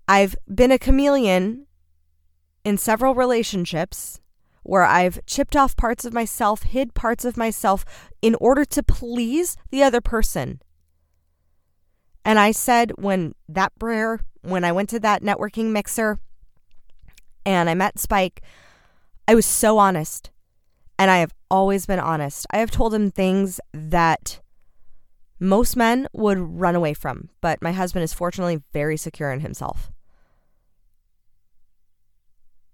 I've 0.07 0.35
been 0.53 0.71
a 0.71 0.77
chameleon 0.77 1.65
in 2.63 2.77
several 2.77 3.15
relationships 3.15 4.19
where 4.63 4.83
I've 4.83 5.25
chipped 5.25 5.55
off 5.55 5.75
parts 5.75 6.05
of 6.05 6.13
myself, 6.13 6.63
hid 6.63 6.93
parts 6.93 7.25
of 7.25 7.35
myself 7.35 7.83
in 8.21 8.35
order 8.35 8.63
to 8.65 8.83
please 8.83 9.57
the 9.71 9.83
other 9.83 10.01
person. 10.01 10.61
And 12.23 12.39
I 12.39 12.51
said 12.51 12.93
when 12.97 13.35
that 13.49 13.77
prayer, 13.77 14.21
when 14.41 14.63
I 14.63 14.71
went 14.71 14.89
to 14.89 14.99
that 15.01 15.21
networking 15.21 15.71
mixer 15.71 16.19
and 17.45 17.69
I 17.69 17.73
met 17.73 17.99
Spike, 17.99 18.41
I 19.27 19.35
was 19.35 19.45
so 19.45 19.77
honest. 19.77 20.29
And 20.99 21.09
I 21.09 21.17
have 21.17 21.33
always 21.49 21.85
been 21.85 21.99
honest. 21.99 22.45
I 22.51 22.57
have 22.57 22.71
told 22.71 22.93
him 22.93 23.09
things 23.09 23.59
that 23.73 24.39
most 25.39 25.75
men 25.75 26.07
would 26.13 26.37
run 26.37 26.75
away 26.75 26.93
from, 26.93 27.29
but 27.41 27.61
my 27.61 27.71
husband 27.71 28.03
is 28.03 28.13
fortunately 28.13 28.61
very 28.71 28.95
secure 28.95 29.31
in 29.31 29.39
himself. 29.39 29.91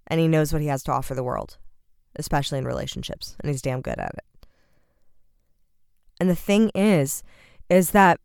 And 0.08 0.20
he 0.20 0.28
knows 0.28 0.52
what 0.52 0.62
he 0.62 0.68
has 0.68 0.84
to 0.84 0.92
offer 0.92 1.16
the 1.16 1.24
world 1.24 1.58
especially 2.20 2.58
in 2.58 2.66
relationships, 2.66 3.36
and 3.40 3.50
he's 3.50 3.62
damn 3.62 3.82
good 3.82 4.00
at 4.00 4.14
it. 4.14 4.48
And 6.20 6.30
the 6.30 6.36
thing 6.36 6.70
is, 6.76 7.24
is 7.70 7.92
that 7.92 8.20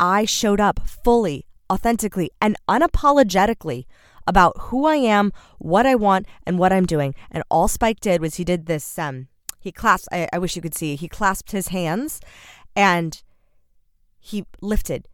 I 0.00 0.24
showed 0.24 0.60
up 0.60 0.80
fully, 0.86 1.46
authentically, 1.70 2.30
and 2.40 2.56
unapologetically 2.68 3.86
about 4.28 4.54
who 4.60 4.86
I 4.86 4.96
am, 4.96 5.32
what 5.58 5.86
I 5.86 5.94
want, 5.94 6.26
and 6.46 6.58
what 6.58 6.72
I'm 6.72 6.86
doing. 6.86 7.14
And 7.30 7.42
all 7.50 7.66
Spike 7.66 7.98
did 8.00 8.20
was 8.20 8.36
he 8.36 8.44
did 8.44 8.66
this. 8.66 8.98
Um, 8.98 9.28
he 9.58 9.72
clasped. 9.72 10.08
I, 10.12 10.28
I 10.32 10.38
wish 10.38 10.54
you 10.54 10.62
could 10.62 10.74
see. 10.74 10.94
He 10.94 11.08
clasped 11.08 11.50
his 11.50 11.68
hands, 11.68 12.20
and 12.76 13.20
he 14.20 14.44
lifted. 14.60 15.08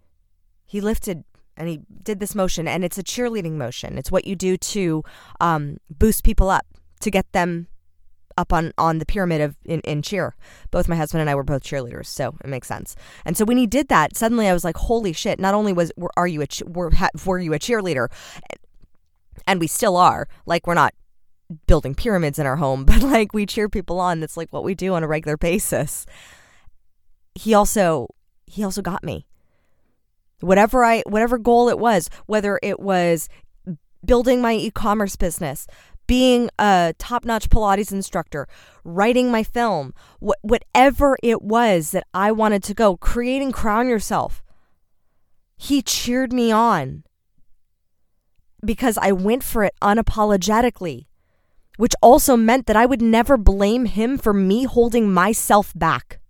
He 0.67 0.81
lifted 0.81 1.25
and 1.57 1.69
he 1.69 1.81
did 2.03 2.19
this 2.19 2.35
motion 2.35 2.67
and 2.67 2.85
it's 2.85 2.99
a 2.99 3.03
cheerleading 3.03 3.53
motion 3.53 3.97
it's 3.97 4.11
what 4.11 4.27
you 4.27 4.35
do 4.35 4.57
to 4.57 5.05
um, 5.41 5.77
boost 5.89 6.25
people 6.25 6.51
up 6.51 6.67
to 7.01 7.13
get 7.13 7.31
them 7.33 7.69
up 8.37 8.53
on 8.53 8.73
on 8.77 8.99
the 8.99 9.07
pyramid 9.07 9.41
of 9.41 9.57
in, 9.65 9.81
in 9.81 10.03
cheer 10.03 10.35
both 10.73 10.89
my 10.89 10.97
husband 10.97 11.21
and 11.21 11.31
i 11.31 11.35
were 11.35 11.45
both 11.45 11.63
cheerleaders 11.63 12.07
so 12.07 12.35
it 12.43 12.49
makes 12.49 12.67
sense 12.67 12.97
and 13.25 13.37
so 13.37 13.45
when 13.45 13.57
he 13.57 13.67
did 13.67 13.89
that 13.89 14.17
suddenly 14.17 14.49
i 14.49 14.53
was 14.53 14.65
like 14.65 14.77
holy 14.77 15.13
shit 15.13 15.39
not 15.39 15.55
only 15.55 15.73
was 15.73 15.93
were, 15.97 16.11
are 16.17 16.27
you 16.27 16.43
a 16.43 16.47
were, 16.67 16.91
were 17.25 17.39
you 17.39 17.55
a 17.55 17.59
cheerleader 17.59 18.09
and 19.47 19.61
we 19.61 19.67
still 19.67 19.97
are 19.97 20.29
like 20.47 20.67
we're 20.67 20.75
not 20.75 20.95
building 21.67 21.95
pyramids 21.95 22.39
in 22.39 22.47
our 22.47 22.57
home 22.57 22.85
but 22.87 23.03
like 23.03 23.33
we 23.33 23.47
cheer 23.47 23.69
people 23.69 24.01
on. 24.01 24.21
That's 24.21 24.37
like 24.37 24.53
what 24.53 24.65
we 24.65 24.75
do 24.75 24.95
on 24.95 25.03
a 25.03 25.09
regular 25.09 25.37
basis. 25.37 26.07
He 27.35 27.55
also 27.55 28.09
he 28.47 28.63
also 28.63 28.83
got 28.83 29.05
me. 29.05 29.27
Whatever 30.41 30.85
I 30.85 31.03
whatever 31.07 31.39
goal 31.39 31.69
it 31.69 31.79
was, 31.79 32.11
whether 32.27 32.59
it 32.63 32.81
was 32.81 33.29
building 34.05 34.43
my 34.43 34.53
e-commerce 34.53 35.17
business, 35.17 35.67
being 36.07 36.51
a 36.59 36.95
top-notch 36.99 37.49
Pilates 37.49 37.91
instructor, 37.91 38.47
writing 38.85 39.31
my 39.31 39.43
film, 39.43 39.95
wh- 40.21 40.43
whatever 40.43 41.17
it 41.23 41.41
was 41.41 41.93
that 41.93 42.07
I 42.13 42.31
wanted 42.31 42.63
to 42.65 42.75
go, 42.75 42.99
creating 42.99 43.53
Crown 43.53 43.89
Yourself. 43.89 44.43
He 45.57 45.81
cheered 45.81 46.33
me 46.33 46.53
on 46.53 47.05
because 48.65 48.99
I 48.99 49.13
went 49.13 49.43
for 49.45 49.65
it 49.65 49.75
unapologetically, 49.83 51.07
which 51.77 51.95
also 52.03 52.37
meant 52.37 52.67
that 52.67 52.77
I 52.77 52.87
would 52.87 53.03
never 53.03 53.37
blame 53.37 53.87
him 53.87 54.19
for 54.19 54.33
me 54.33 54.65
holding 54.65 55.13
myself 55.13 55.73
back. 55.75 56.21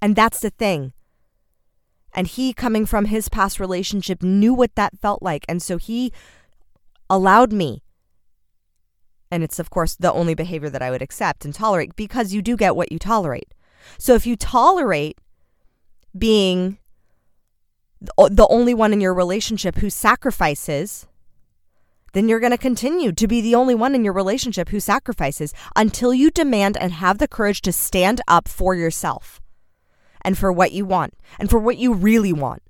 And 0.00 0.16
that's 0.16 0.40
the 0.40 0.50
thing. 0.50 0.92
And 2.12 2.26
he, 2.26 2.52
coming 2.52 2.84
from 2.86 3.06
his 3.06 3.28
past 3.28 3.60
relationship, 3.60 4.22
knew 4.22 4.52
what 4.52 4.74
that 4.74 4.98
felt 4.98 5.22
like. 5.22 5.44
And 5.48 5.62
so 5.62 5.78
he 5.78 6.12
allowed 7.08 7.52
me. 7.52 7.82
And 9.30 9.42
it's, 9.42 9.58
of 9.58 9.70
course, 9.70 9.94
the 9.94 10.12
only 10.12 10.34
behavior 10.34 10.68
that 10.68 10.82
I 10.82 10.90
would 10.90 11.00
accept 11.00 11.44
and 11.44 11.54
tolerate 11.54 11.96
because 11.96 12.34
you 12.34 12.42
do 12.42 12.56
get 12.56 12.76
what 12.76 12.92
you 12.92 12.98
tolerate. 12.98 13.54
So 13.96 14.14
if 14.14 14.26
you 14.26 14.36
tolerate 14.36 15.18
being 16.16 16.78
the 18.16 18.46
only 18.50 18.74
one 18.74 18.92
in 18.92 19.00
your 19.00 19.14
relationship 19.14 19.76
who 19.76 19.90
sacrifices, 19.90 21.06
then 22.12 22.28
you're 22.28 22.40
going 22.40 22.52
to 22.52 22.58
continue 22.58 23.12
to 23.12 23.26
be 23.26 23.40
the 23.40 23.54
only 23.54 23.74
one 23.74 23.94
in 23.94 24.04
your 24.04 24.12
relationship 24.12 24.68
who 24.68 24.80
sacrifices 24.80 25.54
until 25.76 26.12
you 26.12 26.30
demand 26.30 26.76
and 26.76 26.92
have 26.92 27.18
the 27.18 27.28
courage 27.28 27.62
to 27.62 27.72
stand 27.72 28.20
up 28.28 28.48
for 28.48 28.74
yourself 28.74 29.40
and 30.22 30.36
for 30.36 30.52
what 30.52 30.72
you 30.72 30.84
want 30.84 31.14
and 31.38 31.48
for 31.48 31.58
what 31.58 31.78
you 31.78 31.94
really 31.94 32.32
want. 32.32 32.62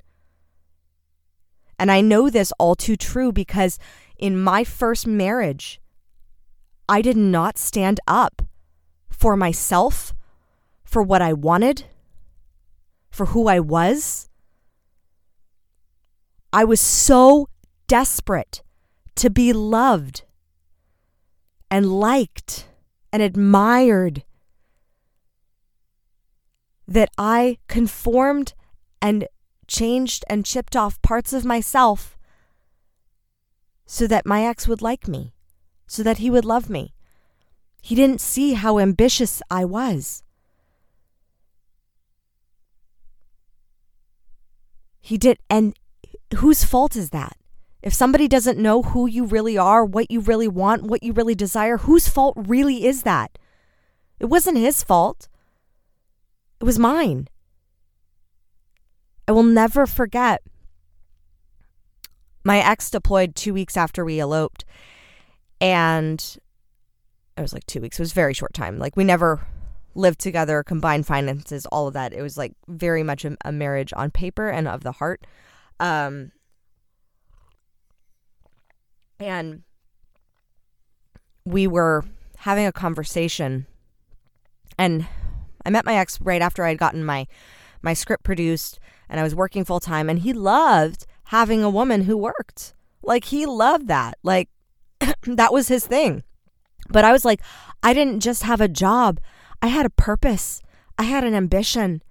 And 1.79 1.91
I 1.91 2.01
know 2.01 2.31
this 2.31 2.53
all 2.59 2.77
too 2.77 2.97
true 2.97 3.33
because 3.33 3.79
in 4.17 4.41
my 4.41 4.63
first 4.63 5.07
marriage, 5.07 5.81
I 6.89 7.03
did 7.03 7.17
not 7.17 7.59
stand 7.59 7.99
up 8.07 8.43
for 9.09 9.37
myself, 9.37 10.15
for 10.85 11.03
what 11.03 11.23
I 11.23 11.33
wanted, 11.33 11.85
for 13.11 13.27
who 13.27 13.49
I 13.49 13.59
was. 13.61 14.29
I 16.53 16.65
was 16.65 16.81
so 16.81 17.49
desperate 17.87 18.63
to 19.17 19.31
be 19.31 19.53
loved 19.53 20.25
and 21.71 21.91
liked 21.99 22.67
and 23.13 23.23
admired 23.23 24.25
that 26.87 27.09
I 27.17 27.59
conformed 27.69 28.53
and 29.01 29.27
changed 29.67 30.25
and 30.29 30.45
chipped 30.45 30.77
off 30.77 31.01
parts 31.01 31.33
of 31.33 31.45
myself 31.45 32.19
so 33.87 34.07
that 34.07 34.27
my 34.27 34.45
ex 34.45 34.69
would 34.69 34.83
like 34.83 35.09
me, 35.09 35.33
so 35.87 36.03
that 36.03 36.19
he 36.19 36.31
would 36.31 36.45
love 36.45 36.69
me. 36.69 36.93
He 37.81 37.95
didn't 37.95 38.21
see 38.21 38.53
how 38.53 38.79
ambitious 38.79 39.43
I 39.51 39.65
was. 39.65 40.23
He 45.01 45.19
did. 45.19 45.39
And 45.51 45.75
whose 46.35 46.65
fault 46.65 46.97
is 46.97 47.11
that? 47.11 47.37
If 47.83 47.93
somebody 47.93 48.29
doesn't 48.29 48.59
know 48.59 48.83
who 48.83 49.07
you 49.07 49.25
really 49.25 49.59
are, 49.59 49.85
what 49.85 50.11
you 50.11 50.21
really 50.21 50.49
want, 50.49 50.85
what 50.85 51.03
you 51.03 51.13
really 51.13 51.35
desire, 51.35 51.79
whose 51.79 52.09
fault 52.09 52.35
really 52.37 52.87
is 52.87 53.03
that? 53.03 53.39
It 54.21 54.27
wasn't 54.27 54.59
his 54.59 54.85
fault. 54.85 55.29
It 56.61 56.65
was 56.65 56.79
mine. 56.79 57.29
I 59.27 59.33
will 59.33 59.43
never 59.43 59.87
forget. 59.87 60.43
My 62.45 62.59
ex 62.59 62.91
deployed 62.91 63.35
two 63.35 63.55
weeks 63.55 63.77
after 63.77 64.05
we 64.05 64.21
eloped, 64.21 64.65
and 65.61 66.39
it 67.37 67.41
was 67.41 67.53
like 67.53 67.67
two 67.67 67.81
weeks. 67.81 67.99
It 67.99 68.03
was 68.03 68.13
very 68.13 68.35
short 68.35 68.53
time. 68.53 68.79
Like 68.79 68.97
we 68.97 69.05
never 69.05 69.41
lived 69.95 70.21
together, 70.21 70.63
combined 70.63 71.07
finances, 71.07 71.67
all 71.67 71.87
of 71.87 71.95
that. 71.95 72.13
It 72.13 72.23
was 72.23 72.37
like 72.37 72.53
very 72.69 73.03
much 73.03 73.25
a, 73.25 73.37
a 73.45 73.53
marriage 73.53 73.93
on 73.95 74.11
paper 74.11 74.49
and 74.49 74.67
of 74.69 74.83
the 74.83 74.93
heart. 74.93 75.27
Um, 75.81 76.33
and 79.19 79.63
we 81.45 81.67
were 81.67 82.05
having 82.39 82.67
a 82.67 82.73
conversation 82.73 83.67
and 84.79 85.07
I 85.65 85.71
met 85.71 85.85
my 85.85 85.97
ex 85.97 86.21
right 86.21 86.43
after 86.43 86.65
I'd 86.65 86.79
gotten 86.79 87.05
my 87.05 87.27
my 87.83 87.95
script 87.95 88.25
produced 88.25 88.79
and 89.09 89.21
I 89.21 89.23
was 89.23 89.35
working 89.35 89.65
full 89.65 89.81
time 89.81 90.09
and 90.09 90.21
he 90.21 90.33
loved 90.33 91.07
having 91.27 91.63
a 91.63 91.71
woman 91.71 92.03
who 92.03 92.17
worked. 92.17 92.75
Like 93.03 93.27
he 93.27 93.47
loved 93.47 93.89
that. 93.89 94.19
Like 94.23 94.49
that 95.23 95.53
was 95.53 95.69
his 95.69 95.87
thing. 95.87 96.23
But 96.89 97.05
I 97.05 97.13
was 97.13 97.25
like, 97.25 97.41
I 97.83 97.95
didn't 97.95 98.21
just 98.21 98.43
have 98.43 98.61
a 98.61 98.69
job. 98.69 99.21
I 99.61 99.69
had 99.69 99.87
a 99.87 99.91
purpose. 99.91 100.63
I 100.99 101.05
had 101.05 101.25
an 101.25 101.35
ambition. 101.35 102.03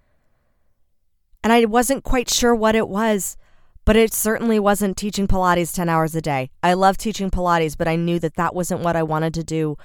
And 1.44 1.52
I 1.52 1.66
wasn't 1.66 2.04
quite 2.04 2.30
sure 2.30 2.54
what 2.54 2.76
it 2.76 2.88
was, 2.88 3.36
but 3.92 3.98
it 3.98 4.14
certainly 4.14 4.58
wasn't 4.58 4.96
teaching 4.96 5.28
Pilates 5.28 5.76
10 5.76 5.90
hours 5.90 6.16
a 6.16 6.22
day. 6.22 6.50
I 6.64 6.76
love 6.76 6.96
teaching 6.96 7.30
Pilates, 7.30 7.78
but 7.78 7.90
I 7.90 7.98
knew 7.98 8.20
that 8.20 8.36
that 8.36 8.56
wasn't 8.56 8.80
what 8.80 8.96
I 8.96 9.04
wanted 9.04 9.34
to 9.34 9.44
do 9.44 9.76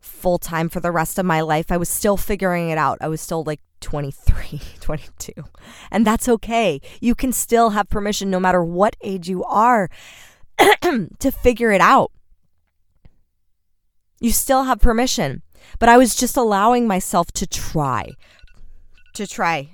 full 0.00 0.38
time 0.38 0.70
for 0.70 0.80
the 0.80 0.90
rest 0.90 1.18
of 1.18 1.26
my 1.26 1.42
life. 1.42 1.70
I 1.70 1.76
was 1.76 1.90
still 1.90 2.16
figuring 2.16 2.70
it 2.70 2.78
out. 2.78 2.96
I 3.02 3.08
was 3.08 3.20
still 3.20 3.44
like 3.44 3.60
23, 3.82 4.62
22. 4.80 5.32
And 5.90 6.06
that's 6.06 6.30
okay. 6.30 6.80
You 7.02 7.14
can 7.14 7.30
still 7.30 7.68
have 7.76 7.90
permission, 7.90 8.30
no 8.30 8.40
matter 8.40 8.64
what 8.64 8.96
age 9.02 9.28
you 9.28 9.44
are, 9.44 9.90
to 10.58 11.30
figure 11.30 11.72
it 11.72 11.82
out. 11.82 12.12
You 14.18 14.30
still 14.30 14.62
have 14.62 14.80
permission. 14.80 15.42
But 15.78 15.90
I 15.90 15.98
was 15.98 16.14
just 16.14 16.38
allowing 16.38 16.86
myself 16.86 17.32
to 17.32 17.46
try. 17.46 18.12
To 19.12 19.26
try. 19.26 19.68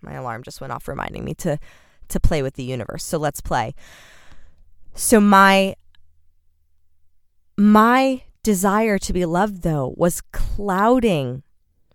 My 0.00 0.12
alarm 0.12 0.44
just 0.44 0.60
went 0.60 0.72
off 0.72 0.86
reminding 0.86 1.24
me 1.24 1.34
to 1.34 1.58
to 2.08 2.20
play 2.20 2.42
with 2.42 2.54
the 2.54 2.64
universe. 2.64 3.04
So 3.04 3.18
let's 3.18 3.40
play. 3.40 3.74
So 4.94 5.20
my 5.20 5.76
my 7.56 8.22
desire 8.42 8.98
to 8.98 9.12
be 9.12 9.24
loved 9.24 9.62
though 9.62 9.94
was 9.96 10.20
clouding 10.32 11.42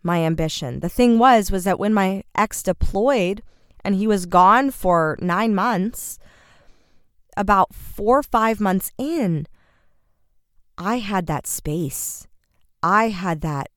my 0.03 0.19
ambition. 0.19 0.79
The 0.79 0.89
thing 0.89 1.19
was 1.19 1.51
was 1.51 1.63
that 1.63 1.79
when 1.79 1.93
my 1.93 2.23
ex 2.35 2.63
deployed 2.63 3.43
and 3.83 3.95
he 3.95 4.07
was 4.07 4.25
gone 4.25 4.71
for 4.71 5.17
9 5.21 5.55
months, 5.55 6.19
about 7.37 7.73
4 7.73 8.19
or 8.19 8.23
5 8.23 8.59
months 8.59 8.91
in, 8.97 9.47
I 10.77 10.97
had 10.97 11.27
that 11.27 11.47
space. 11.47 12.27
I 12.81 13.09
had 13.09 13.41
that 13.41 13.69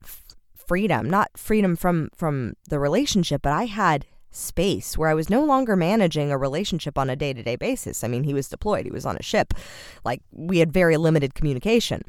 freedom, 0.54 1.10
not 1.10 1.30
freedom 1.36 1.76
from 1.76 2.08
from 2.16 2.54
the 2.68 2.78
relationship, 2.78 3.42
but 3.42 3.52
I 3.52 3.64
had 3.66 4.06
space 4.32 4.98
where 4.98 5.08
I 5.08 5.14
was 5.14 5.30
no 5.30 5.44
longer 5.44 5.76
managing 5.76 6.32
a 6.32 6.38
relationship 6.38 6.98
on 6.98 7.08
a 7.08 7.16
day-to-day 7.16 7.56
basis. 7.56 8.02
I 8.02 8.08
mean, 8.08 8.24
he 8.24 8.34
was 8.34 8.48
deployed, 8.48 8.84
he 8.86 8.90
was 8.90 9.06
on 9.06 9.16
a 9.16 9.22
ship. 9.22 9.54
Like 10.04 10.22
we 10.32 10.58
had 10.58 10.72
very 10.72 10.96
limited 10.96 11.34
communication. 11.34 12.02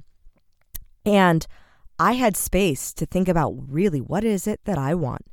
And 1.05 1.45
I 1.99 2.13
had 2.13 2.35
space 2.35 2.93
to 2.93 3.05
think 3.05 3.27
about 3.27 3.55
really 3.67 3.99
what 3.99 4.23
is 4.23 4.47
it 4.47 4.61
that 4.65 4.77
I 4.77 4.95
want. 4.95 5.25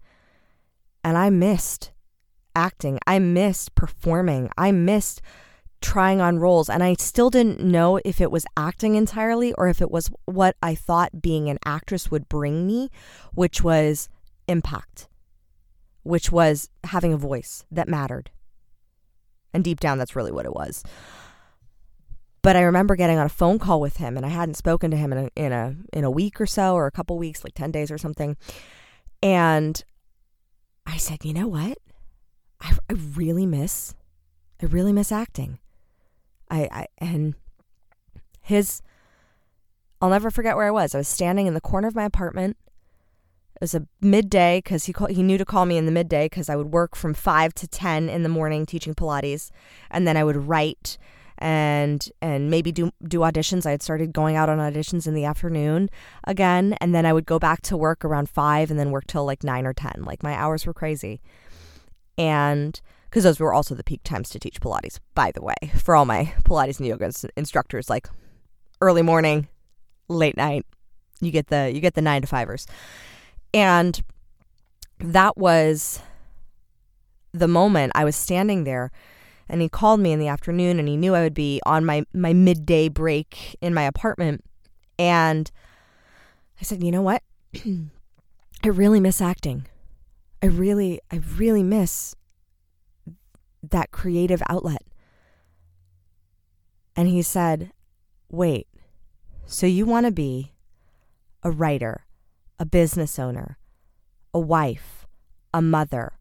And 1.02 1.16
I 1.16 1.30
missed 1.30 1.92
acting. 2.54 2.98
I 3.06 3.18
missed 3.18 3.74
performing. 3.74 4.50
I 4.58 4.72
missed 4.72 5.22
trying 5.80 6.20
on 6.20 6.38
roles. 6.38 6.68
And 6.68 6.82
I 6.82 6.94
still 6.98 7.30
didn't 7.30 7.60
know 7.60 8.00
if 8.04 8.20
it 8.20 8.30
was 8.30 8.44
acting 8.56 8.96
entirely 8.96 9.52
or 9.54 9.68
if 9.68 9.80
it 9.80 9.90
was 9.90 10.10
what 10.26 10.56
I 10.62 10.74
thought 10.74 11.22
being 11.22 11.48
an 11.48 11.58
actress 11.64 12.10
would 12.10 12.28
bring 12.28 12.66
me, 12.66 12.90
which 13.32 13.62
was 13.62 14.08
impact, 14.46 15.08
which 16.02 16.32
was 16.32 16.70
having 16.84 17.12
a 17.12 17.18
voice 17.18 17.64
that 17.70 17.88
mattered. 17.88 18.30
And 19.52 19.64
deep 19.64 19.80
down, 19.80 19.98
that's 19.98 20.16
really 20.16 20.32
what 20.32 20.46
it 20.46 20.54
was. 20.54 20.84
But 22.42 22.56
I 22.56 22.62
remember 22.62 22.96
getting 22.96 23.18
on 23.18 23.26
a 23.26 23.30
phone 23.30 23.58
call 23.58 23.80
with 23.80 23.98
him, 23.98 24.16
and 24.16 24.24
I 24.24 24.30
hadn't 24.30 24.54
spoken 24.54 24.90
to 24.90 24.96
him 24.96 25.12
in 25.12 25.18
a 25.18 25.30
in 25.36 25.52
a 25.52 25.76
in 25.92 26.04
a 26.04 26.10
week 26.10 26.40
or 26.40 26.46
so, 26.46 26.74
or 26.74 26.86
a 26.86 26.90
couple 26.90 27.18
weeks, 27.18 27.44
like 27.44 27.54
ten 27.54 27.70
days 27.70 27.90
or 27.90 27.98
something. 27.98 28.36
And 29.22 29.82
I 30.86 30.96
said, 30.96 31.24
you 31.24 31.34
know 31.34 31.48
what? 31.48 31.78
I, 32.60 32.76
I 32.88 32.94
really 32.94 33.46
miss, 33.46 33.94
I 34.62 34.66
really 34.66 34.92
miss 34.92 35.12
acting. 35.12 35.58
I, 36.50 36.68
I 36.72 36.86
and 36.98 37.34
his, 38.40 38.82
I'll 40.00 40.10
never 40.10 40.30
forget 40.30 40.56
where 40.56 40.66
I 40.66 40.70
was. 40.70 40.94
I 40.94 40.98
was 40.98 41.08
standing 41.08 41.46
in 41.46 41.54
the 41.54 41.60
corner 41.60 41.88
of 41.88 41.94
my 41.94 42.04
apartment. 42.04 42.56
It 43.60 43.64
was 43.64 43.74
a 43.74 43.86
midday 44.00 44.58
because 44.64 44.86
he 44.86 44.94
call, 44.94 45.08
he 45.08 45.22
knew 45.22 45.36
to 45.36 45.44
call 45.44 45.66
me 45.66 45.76
in 45.76 45.84
the 45.84 45.92
midday 45.92 46.24
because 46.24 46.48
I 46.48 46.56
would 46.56 46.72
work 46.72 46.96
from 46.96 47.12
five 47.12 47.52
to 47.54 47.68
ten 47.68 48.08
in 48.08 48.22
the 48.22 48.30
morning 48.30 48.64
teaching 48.64 48.94
Pilates, 48.94 49.50
and 49.90 50.08
then 50.08 50.16
I 50.16 50.24
would 50.24 50.48
write 50.48 50.96
and 51.36 52.08
and 52.22 52.50
maybe 52.50 52.72
do 52.72 52.90
do 53.06 53.18
auditions. 53.18 53.66
I 53.66 53.72
had 53.72 53.82
started 53.82 54.14
going 54.14 54.34
out 54.34 54.48
on 54.48 54.56
auditions 54.56 55.06
in 55.06 55.12
the 55.12 55.26
afternoon 55.26 55.90
again, 56.24 56.74
and 56.80 56.94
then 56.94 57.04
I 57.04 57.12
would 57.12 57.26
go 57.26 57.38
back 57.38 57.60
to 57.62 57.76
work 57.76 58.02
around 58.02 58.30
five, 58.30 58.70
and 58.70 58.80
then 58.80 58.92
work 58.92 59.06
till 59.06 59.26
like 59.26 59.44
nine 59.44 59.66
or 59.66 59.74
ten. 59.74 60.04
Like 60.06 60.22
my 60.22 60.32
hours 60.32 60.64
were 60.64 60.72
crazy, 60.72 61.20
and 62.16 62.80
because 63.10 63.24
those 63.24 63.40
were 63.40 63.52
also 63.52 63.74
the 63.74 63.84
peak 63.84 64.00
times 64.04 64.30
to 64.30 64.38
teach 64.38 64.58
Pilates. 64.62 65.00
By 65.14 65.32
the 65.32 65.42
way, 65.42 65.56
for 65.76 65.94
all 65.94 66.06
my 66.06 66.32
Pilates 66.44 66.78
and 66.78 66.86
yoga 66.86 67.12
instructors, 67.36 67.90
like 67.90 68.08
early 68.80 69.02
morning, 69.02 69.48
late 70.08 70.38
night, 70.38 70.64
you 71.20 71.30
get 71.30 71.48
the 71.48 71.70
you 71.74 71.80
get 71.80 71.92
the 71.92 72.00
nine 72.00 72.22
to 72.22 72.26
fivers, 72.26 72.66
and 73.52 74.02
that 74.98 75.36
was 75.36 76.00
the 77.32 77.48
moment 77.48 77.92
I 77.94 78.04
was 78.04 78.16
standing 78.16 78.64
there 78.64 78.90
and 79.50 79.60
he 79.60 79.68
called 79.68 80.00
me 80.00 80.12
in 80.12 80.20
the 80.20 80.28
afternoon 80.28 80.78
and 80.78 80.88
he 80.88 80.96
knew 80.96 81.14
I 81.14 81.22
would 81.22 81.34
be 81.34 81.60
on 81.66 81.84
my, 81.84 82.04
my 82.14 82.32
midday 82.32 82.88
break 82.88 83.56
in 83.60 83.74
my 83.74 83.82
apartment. 83.82 84.44
And 84.98 85.50
I 86.60 86.64
said, 86.64 86.84
you 86.84 86.92
know 86.92 87.02
what? 87.02 87.22
I 87.64 88.68
really 88.68 89.00
miss 89.00 89.20
acting. 89.20 89.66
I 90.40 90.46
really, 90.46 91.00
I 91.10 91.20
really 91.36 91.64
miss 91.64 92.14
that 93.68 93.90
creative 93.90 94.42
outlet. 94.48 94.82
And 96.94 97.08
he 97.08 97.22
said, 97.22 97.72
wait, 98.30 98.68
so 99.46 99.66
you 99.66 99.84
want 99.84 100.06
to 100.06 100.12
be 100.12 100.52
a 101.42 101.50
writer, 101.50 102.04
a 102.60 102.66
business 102.66 103.18
owner, 103.18 103.58
a 104.32 104.38
wife, 104.38 105.06
a 105.52 105.60
mother, 105.60 106.12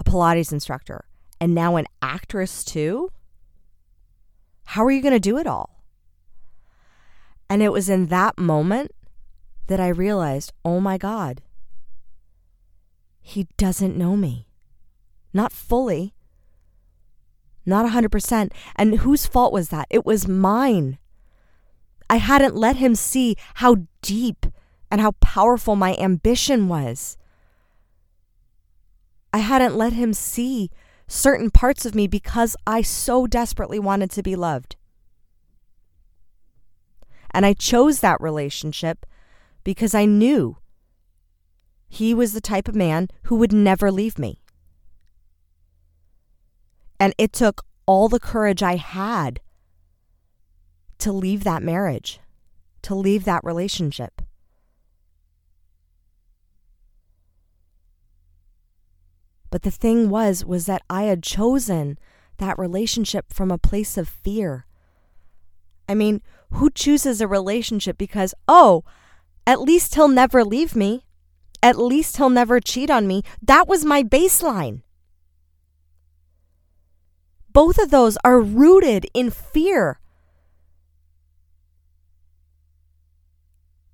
a 0.00 0.04
Pilates 0.04 0.52
instructor, 0.52 1.04
and 1.40 1.54
now 1.54 1.76
an 1.76 1.86
actress 2.02 2.64
too? 2.64 3.10
How 4.64 4.84
are 4.84 4.90
you 4.90 5.02
going 5.02 5.14
to 5.14 5.20
do 5.20 5.38
it 5.38 5.46
all? 5.46 5.84
And 7.48 7.62
it 7.62 7.72
was 7.72 7.88
in 7.88 8.06
that 8.06 8.38
moment 8.38 8.92
that 9.66 9.80
I 9.80 9.88
realized, 9.88 10.52
oh 10.64 10.80
my 10.80 10.96
God, 10.96 11.42
he 13.20 13.46
doesn't 13.56 13.96
know 13.96 14.16
me. 14.16 14.46
Not 15.32 15.52
fully, 15.52 16.14
not 17.66 17.86
100%. 17.86 18.50
And 18.76 18.98
whose 19.00 19.26
fault 19.26 19.52
was 19.52 19.68
that? 19.68 19.86
It 19.90 20.06
was 20.06 20.26
mine. 20.26 20.98
I 22.08 22.16
hadn't 22.16 22.56
let 22.56 22.76
him 22.76 22.94
see 22.94 23.36
how 23.54 23.76
deep 24.02 24.46
and 24.90 25.00
how 25.00 25.12
powerful 25.20 25.76
my 25.76 25.94
ambition 25.96 26.68
was. 26.68 27.16
I 29.32 29.38
hadn't 29.38 29.76
let 29.76 29.92
him 29.92 30.12
see 30.12 30.70
certain 31.06 31.50
parts 31.50 31.86
of 31.86 31.94
me 31.94 32.06
because 32.06 32.56
I 32.66 32.82
so 32.82 33.26
desperately 33.26 33.78
wanted 33.78 34.10
to 34.12 34.22
be 34.22 34.36
loved. 34.36 34.76
And 37.32 37.46
I 37.46 37.52
chose 37.52 38.00
that 38.00 38.20
relationship 38.20 39.06
because 39.62 39.94
I 39.94 40.04
knew 40.04 40.56
he 41.88 42.14
was 42.14 42.32
the 42.32 42.40
type 42.40 42.68
of 42.68 42.74
man 42.74 43.08
who 43.24 43.36
would 43.36 43.52
never 43.52 43.90
leave 43.90 44.18
me. 44.18 44.42
And 46.98 47.14
it 47.18 47.32
took 47.32 47.64
all 47.86 48.08
the 48.08 48.20
courage 48.20 48.62
I 48.62 48.76
had 48.76 49.40
to 50.98 51.12
leave 51.12 51.44
that 51.44 51.62
marriage, 51.62 52.20
to 52.82 52.94
leave 52.94 53.24
that 53.24 53.42
relationship. 53.42 54.22
But 59.50 59.62
the 59.62 59.70
thing 59.70 60.08
was 60.08 60.44
was 60.44 60.66
that 60.66 60.82
I 60.88 61.04
had 61.04 61.22
chosen 61.22 61.98
that 62.38 62.58
relationship 62.58 63.32
from 63.32 63.50
a 63.50 63.58
place 63.58 63.98
of 63.98 64.08
fear. 64.08 64.64
I 65.88 65.94
mean, 65.94 66.22
who 66.52 66.70
chooses 66.70 67.20
a 67.20 67.28
relationship 67.28 67.98
because, 67.98 68.34
oh, 68.46 68.84
at 69.46 69.60
least 69.60 69.94
he'll 69.94 70.08
never 70.08 70.44
leave 70.44 70.76
me. 70.76 71.04
At 71.62 71.78
least 71.78 72.16
he'll 72.16 72.30
never 72.30 72.60
cheat 72.60 72.90
on 72.90 73.06
me. 73.06 73.22
That 73.42 73.68
was 73.68 73.84
my 73.84 74.02
baseline. 74.02 74.82
Both 77.52 77.78
of 77.78 77.90
those 77.90 78.16
are 78.24 78.40
rooted 78.40 79.06
in 79.12 79.30
fear. 79.30 79.98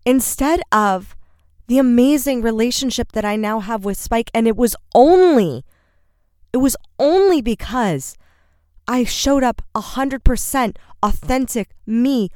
Instead 0.05 0.61
of 0.71 1.17
the 1.67 1.79
amazing 1.79 2.43
relationship 2.43 3.13
that 3.13 3.25
I 3.25 3.37
now 3.37 3.61
have 3.61 3.85
with 3.85 3.97
Spike. 3.97 4.31
And 4.33 4.47
it 4.47 4.57
was 4.57 4.77
only, 4.95 5.65
it 6.53 6.59
was 6.59 6.77
only 6.99 7.43
because 7.43 8.17
I 8.89 9.05
showed 9.05 9.43
up 9.43 9.63
100% 9.75 10.77
authentic 11.03 11.71
me. 11.87 12.31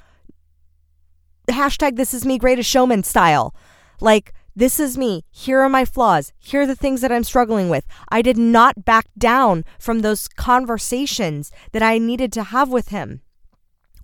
hashtag 1.49 1.97
this 1.97 2.15
is 2.15 2.25
me 2.25 2.39
greatest 2.39 2.69
showman 2.69 3.03
style. 3.03 3.55
Like, 4.01 4.33
this 4.57 4.81
is 4.81 4.99
me. 4.99 5.25
Here 5.31 5.61
are 5.61 5.69
my 5.69 5.85
flaws. 5.85 6.33
Here 6.39 6.63
are 6.63 6.67
the 6.67 6.75
things 6.75 7.01
that 7.01 7.13
I'm 7.13 7.25
struggling 7.25 7.69
with. 7.69 7.87
I 8.09 8.21
did 8.21 8.37
not 8.37 8.85
back 8.85 9.07
down 9.17 9.65
from 9.79 10.01
those 10.01 10.29
conversations 10.29 11.51
that 11.73 11.83
I 11.83 11.99
needed 11.99 12.33
to 12.33 12.43
have 12.43 12.69
with 12.69 12.89
him. 12.89 13.23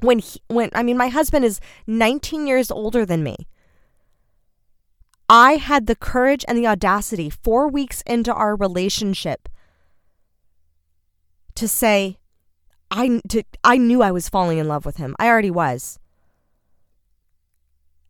When 0.00 0.20
he, 0.20 0.40
when 0.48 0.70
I 0.74 0.82
mean 0.82 0.96
my 0.96 1.08
husband 1.08 1.44
is 1.44 1.60
19 1.86 2.46
years 2.46 2.70
older 2.70 3.04
than 3.04 3.22
me. 3.22 3.36
I 5.28 5.56
had 5.56 5.86
the 5.86 5.96
courage 5.96 6.44
and 6.46 6.56
the 6.56 6.66
audacity 6.66 7.30
4 7.30 7.68
weeks 7.68 8.02
into 8.06 8.32
our 8.32 8.54
relationship 8.54 9.48
to 11.56 11.66
say 11.66 12.18
I 12.90 13.20
to, 13.28 13.42
I 13.64 13.76
knew 13.78 14.02
I 14.02 14.12
was 14.12 14.28
falling 14.28 14.58
in 14.58 14.68
love 14.68 14.86
with 14.86 14.98
him. 14.98 15.16
I 15.18 15.26
already 15.26 15.50
was. 15.50 15.98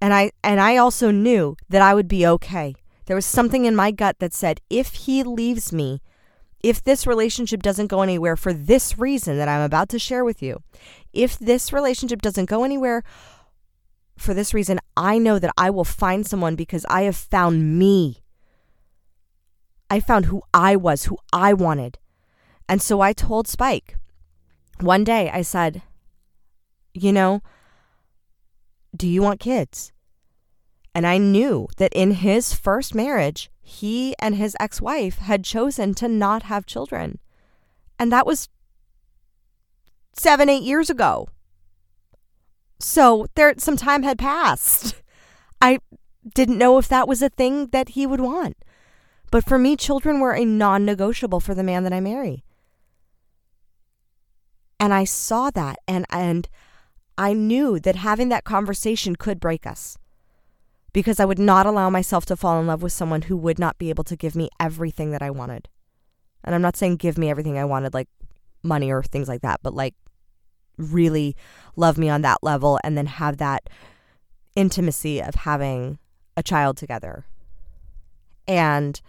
And 0.01 0.13
I 0.13 0.33
and 0.45 0.61
I 0.61 0.77
also 0.77 1.11
knew 1.11 1.57
that 1.71 1.81
I 1.81 1.95
would 1.95 2.09
be 2.09 2.27
okay. 2.27 2.75
There 3.07 3.17
was 3.17 3.25
something 3.25 3.65
in 3.65 3.75
my 3.75 3.91
gut 3.93 4.19
that 4.19 4.35
said 4.35 4.61
if 4.69 4.95
he 4.95 5.23
leaves 5.23 5.73
me, 5.73 6.03
if 6.63 6.83
this 6.83 7.07
relationship 7.07 7.63
doesn't 7.63 7.87
go 7.87 8.03
anywhere 8.03 8.37
for 8.37 8.53
this 8.53 8.99
reason 8.99 9.39
that 9.39 9.49
I'm 9.49 9.63
about 9.63 9.89
to 9.91 9.99
share 9.99 10.25
with 10.25 10.43
you, 10.43 10.63
if 11.13 11.39
this 11.39 11.73
relationship 11.73 12.21
doesn't 12.21 12.51
go 12.51 12.65
anywhere 12.65 13.03
for 14.17 14.35
this 14.35 14.55
reason, 14.55 14.81
I 14.97 15.19
know 15.19 15.39
that 15.39 15.53
I 15.57 15.71
will 15.71 15.85
find 15.85 16.27
someone 16.27 16.57
because 16.57 16.87
I 16.89 17.03
have 17.03 17.17
found 17.17 17.79
me. 17.79 18.23
I 19.91 20.01
found 20.01 20.27
who 20.27 20.43
I 20.53 20.77
was, 20.77 21.05
who 21.05 21.19
I 21.33 21.53
wanted. 21.53 21.99
And 22.69 22.83
so 22.83 23.01
I 23.01 23.13
told 23.13 23.47
Spike 23.47 23.97
one 24.81 25.05
day, 25.05 25.31
I 25.31 25.43
said, 25.43 25.83
You 26.93 27.13
know, 27.13 27.43
do 28.97 29.07
you 29.07 29.23
want 29.23 29.41
kids? 29.41 29.93
And 30.95 31.07
I 31.07 31.19
knew 31.19 31.69
that 31.77 31.93
in 31.93 32.13
his 32.13 32.55
first 32.55 32.95
marriage, 32.95 33.51
he 33.61 34.15
and 34.19 34.35
his 34.35 34.57
ex 34.59 34.81
wife 34.81 35.19
had 35.19 35.45
chosen 35.45 35.95
to 35.95 36.09
not 36.09 36.45
have 36.45 36.67
children. 36.67 37.19
And 37.99 38.11
that 38.11 38.27
was 38.27 38.49
seven, 40.15 40.49
eight 40.49 40.63
years 40.63 40.89
ago. 40.89 41.29
So 42.79 43.27
there 43.35 43.55
some 43.59 43.77
time 43.77 44.03
had 44.03 44.19
passed. 44.19 45.03
I 45.61 45.79
didn't 46.35 46.59
know 46.59 46.79
if 46.79 46.89
that 46.89 47.09
was 47.09 47.23
a 47.23 47.29
thing 47.29 47.69
that 47.69 47.91
he 47.91 48.07
would 48.07 48.21
want. 48.21 48.57
But 49.31 49.45
for 49.45 49.59
me, 49.59 49.77
children 49.77 50.21
were 50.21 50.35
a 50.35 50.45
non 50.45 50.85
negotiable 50.85 51.41
for 51.41 51.55
the 51.55 51.63
man 51.63 51.85
that 51.85 51.93
I 51.93 52.01
marry. 52.01 52.45
And 54.79 54.93
I 54.93 55.05
saw 55.05 55.51
that 55.51 55.79
and 55.89 56.05
and 56.11 56.49
I 57.19 57.33
knew 57.33 57.81
that 57.81 57.97
having 57.97 58.29
that 58.29 58.45
conversation 58.45 59.17
could 59.17 59.41
break 59.41 59.67
us. 59.67 59.97
Because 60.93 61.21
I 61.21 61.25
would 61.25 61.39
not 61.39 61.67
allow 61.67 61.91
myself 61.91 62.25
to 62.27 62.37
fall 62.37 62.61
in 62.61 62.67
love 62.67 62.83
with 62.83 62.93
someone 62.93 63.23
who 63.23 63.37
would 63.37 63.59
not 63.59 63.79
be 63.79 63.91
able 63.91 64.05
to 64.05 64.17
give 64.17 64.35
me 64.35 64.49
everything 64.61 65.11
that 65.11 65.23
I 65.23 65.31
wanted. 65.31 65.69
And 66.45 66.55
I'm 66.55 66.63
not 66.63 66.77
saying 66.77 66.97
give 66.97 67.19
me 67.19 67.29
everything 67.29 67.59
I 67.59 67.65
wanted 67.65 67.93
like 67.93 68.09
money 68.63 68.91
or 68.91 69.03
things 69.03 69.29
like 69.29 69.43
that, 69.43 69.61
but 69.63 69.75
like 69.75 69.95
really 70.77 71.37
love 71.77 71.99
me 71.99 72.09
on 72.09 72.23
that 72.23 72.43
level 72.43 72.79
and 72.85 72.97
then 72.97 73.07
have 73.07 73.37
that 73.39 73.69
intimacy 74.55 75.21
of 75.21 75.35
having 75.35 75.99
a 76.37 76.43
child 76.43 76.77
together. 76.77 77.27
And 78.49 79.01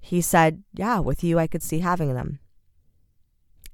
he 0.00 0.20
said, 0.20 0.62
Yeah, 0.74 0.98
with 0.98 1.22
you, 1.22 1.38
I 1.38 1.46
could 1.46 1.62
see 1.62 1.80
having 1.80 2.14
them. 2.14 2.40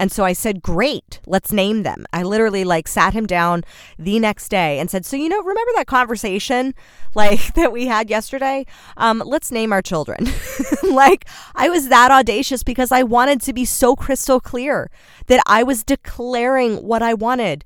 And 0.01 0.13
so 0.13 0.25
I 0.25 0.33
said, 0.33 0.63
Great, 0.63 1.21
let's 1.27 1.53
name 1.53 1.83
them. 1.83 2.07
I 2.13 2.23
literally 2.23 2.65
like 2.65 2.87
sat 2.87 3.15
him 3.15 3.27
down 3.27 3.65
the 3.99 4.19
next 4.19 4.49
day 4.49 4.79
and 4.79 4.91
said, 4.91 5.05
So, 5.05 5.17
you 5.17 5.29
know, 5.29 5.41
remember 5.41 5.73
that 5.77 5.87
conversation 5.87 6.75
like 7.15 7.55
that 7.55 7.73
we 7.73 7.87
had 7.87 8.09
yesterday? 8.09 8.65
Um, 8.97 9.23
let's 9.25 9.51
name 9.51 9.73
our 9.73 9.83
children. 9.83 10.29
like, 10.83 11.27
I 11.55 11.69
was 11.69 11.89
that 11.89 12.11
audacious 12.11 12.63
because 12.63 12.93
I 12.93 13.03
wanted 13.03 13.41
to 13.43 13.53
be 13.53 13.65
so 13.65 13.97
crystal 13.97 14.41
clear 14.41 14.91
that 15.27 15.43
I 15.47 15.63
was 15.63 15.83
declaring 15.83 16.77
what 16.77 17.03
I 17.03 17.15
wanted. 17.15 17.65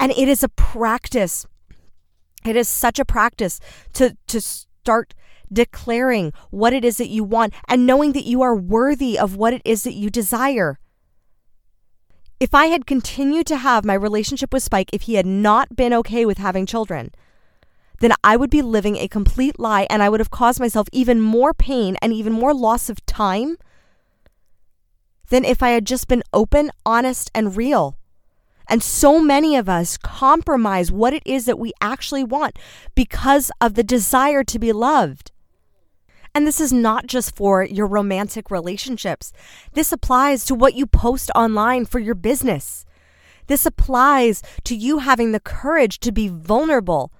And 0.00 0.12
it 0.12 0.28
is 0.28 0.42
a 0.42 0.48
practice. 0.48 1.46
It 2.44 2.56
is 2.56 2.68
such 2.68 2.98
a 2.98 3.04
practice 3.04 3.60
to 3.94 4.16
to 4.26 4.40
start 4.40 5.14
declaring 5.52 6.32
what 6.50 6.72
it 6.72 6.84
is 6.84 6.96
that 6.96 7.08
you 7.08 7.22
want 7.22 7.54
and 7.68 7.86
knowing 7.86 8.12
that 8.12 8.24
you 8.24 8.42
are 8.42 8.56
worthy 8.56 9.18
of 9.18 9.36
what 9.36 9.52
it 9.52 9.62
is 9.64 9.84
that 9.84 9.94
you 9.94 10.10
desire. 10.10 10.78
If 12.40 12.54
I 12.54 12.66
had 12.66 12.86
continued 12.86 13.46
to 13.46 13.56
have 13.56 13.84
my 13.84 13.94
relationship 13.94 14.52
with 14.52 14.62
Spike, 14.62 14.90
if 14.92 15.02
he 15.02 15.14
had 15.14 15.26
not 15.26 15.76
been 15.76 15.92
okay 15.94 16.26
with 16.26 16.38
having 16.38 16.66
children, 16.66 17.12
then 18.00 18.12
I 18.22 18.36
would 18.36 18.50
be 18.50 18.62
living 18.62 18.96
a 18.96 19.08
complete 19.08 19.58
lie 19.58 19.86
and 19.88 20.02
I 20.02 20.08
would 20.08 20.20
have 20.20 20.30
caused 20.30 20.60
myself 20.60 20.88
even 20.92 21.20
more 21.20 21.54
pain 21.54 21.96
and 22.02 22.12
even 22.12 22.32
more 22.32 22.52
loss 22.52 22.90
of 22.90 23.04
time 23.06 23.56
than 25.30 25.44
if 25.44 25.62
I 25.62 25.70
had 25.70 25.86
just 25.86 26.08
been 26.08 26.22
open, 26.32 26.70
honest, 26.84 27.30
and 27.34 27.56
real. 27.56 27.96
And 28.68 28.82
so 28.82 29.20
many 29.20 29.56
of 29.56 29.68
us 29.68 29.96
compromise 29.96 30.90
what 30.90 31.14
it 31.14 31.22
is 31.24 31.44
that 31.44 31.58
we 31.58 31.72
actually 31.80 32.24
want 32.24 32.58
because 32.94 33.50
of 33.60 33.74
the 33.74 33.84
desire 33.84 34.42
to 34.44 34.58
be 34.58 34.72
loved. 34.72 35.30
And 36.34 36.46
this 36.46 36.60
is 36.60 36.72
not 36.72 37.06
just 37.06 37.36
for 37.36 37.62
your 37.62 37.86
romantic 37.86 38.50
relationships. 38.50 39.32
This 39.74 39.92
applies 39.92 40.44
to 40.46 40.54
what 40.54 40.74
you 40.74 40.86
post 40.86 41.30
online 41.34 41.84
for 41.84 42.00
your 42.00 42.16
business. 42.16 42.84
This 43.46 43.64
applies 43.64 44.42
to 44.64 44.74
you 44.74 44.98
having 44.98 45.32
the 45.32 45.40
courage 45.40 46.00
to 46.00 46.10
be 46.10 46.28
vulnerable. 46.28 47.12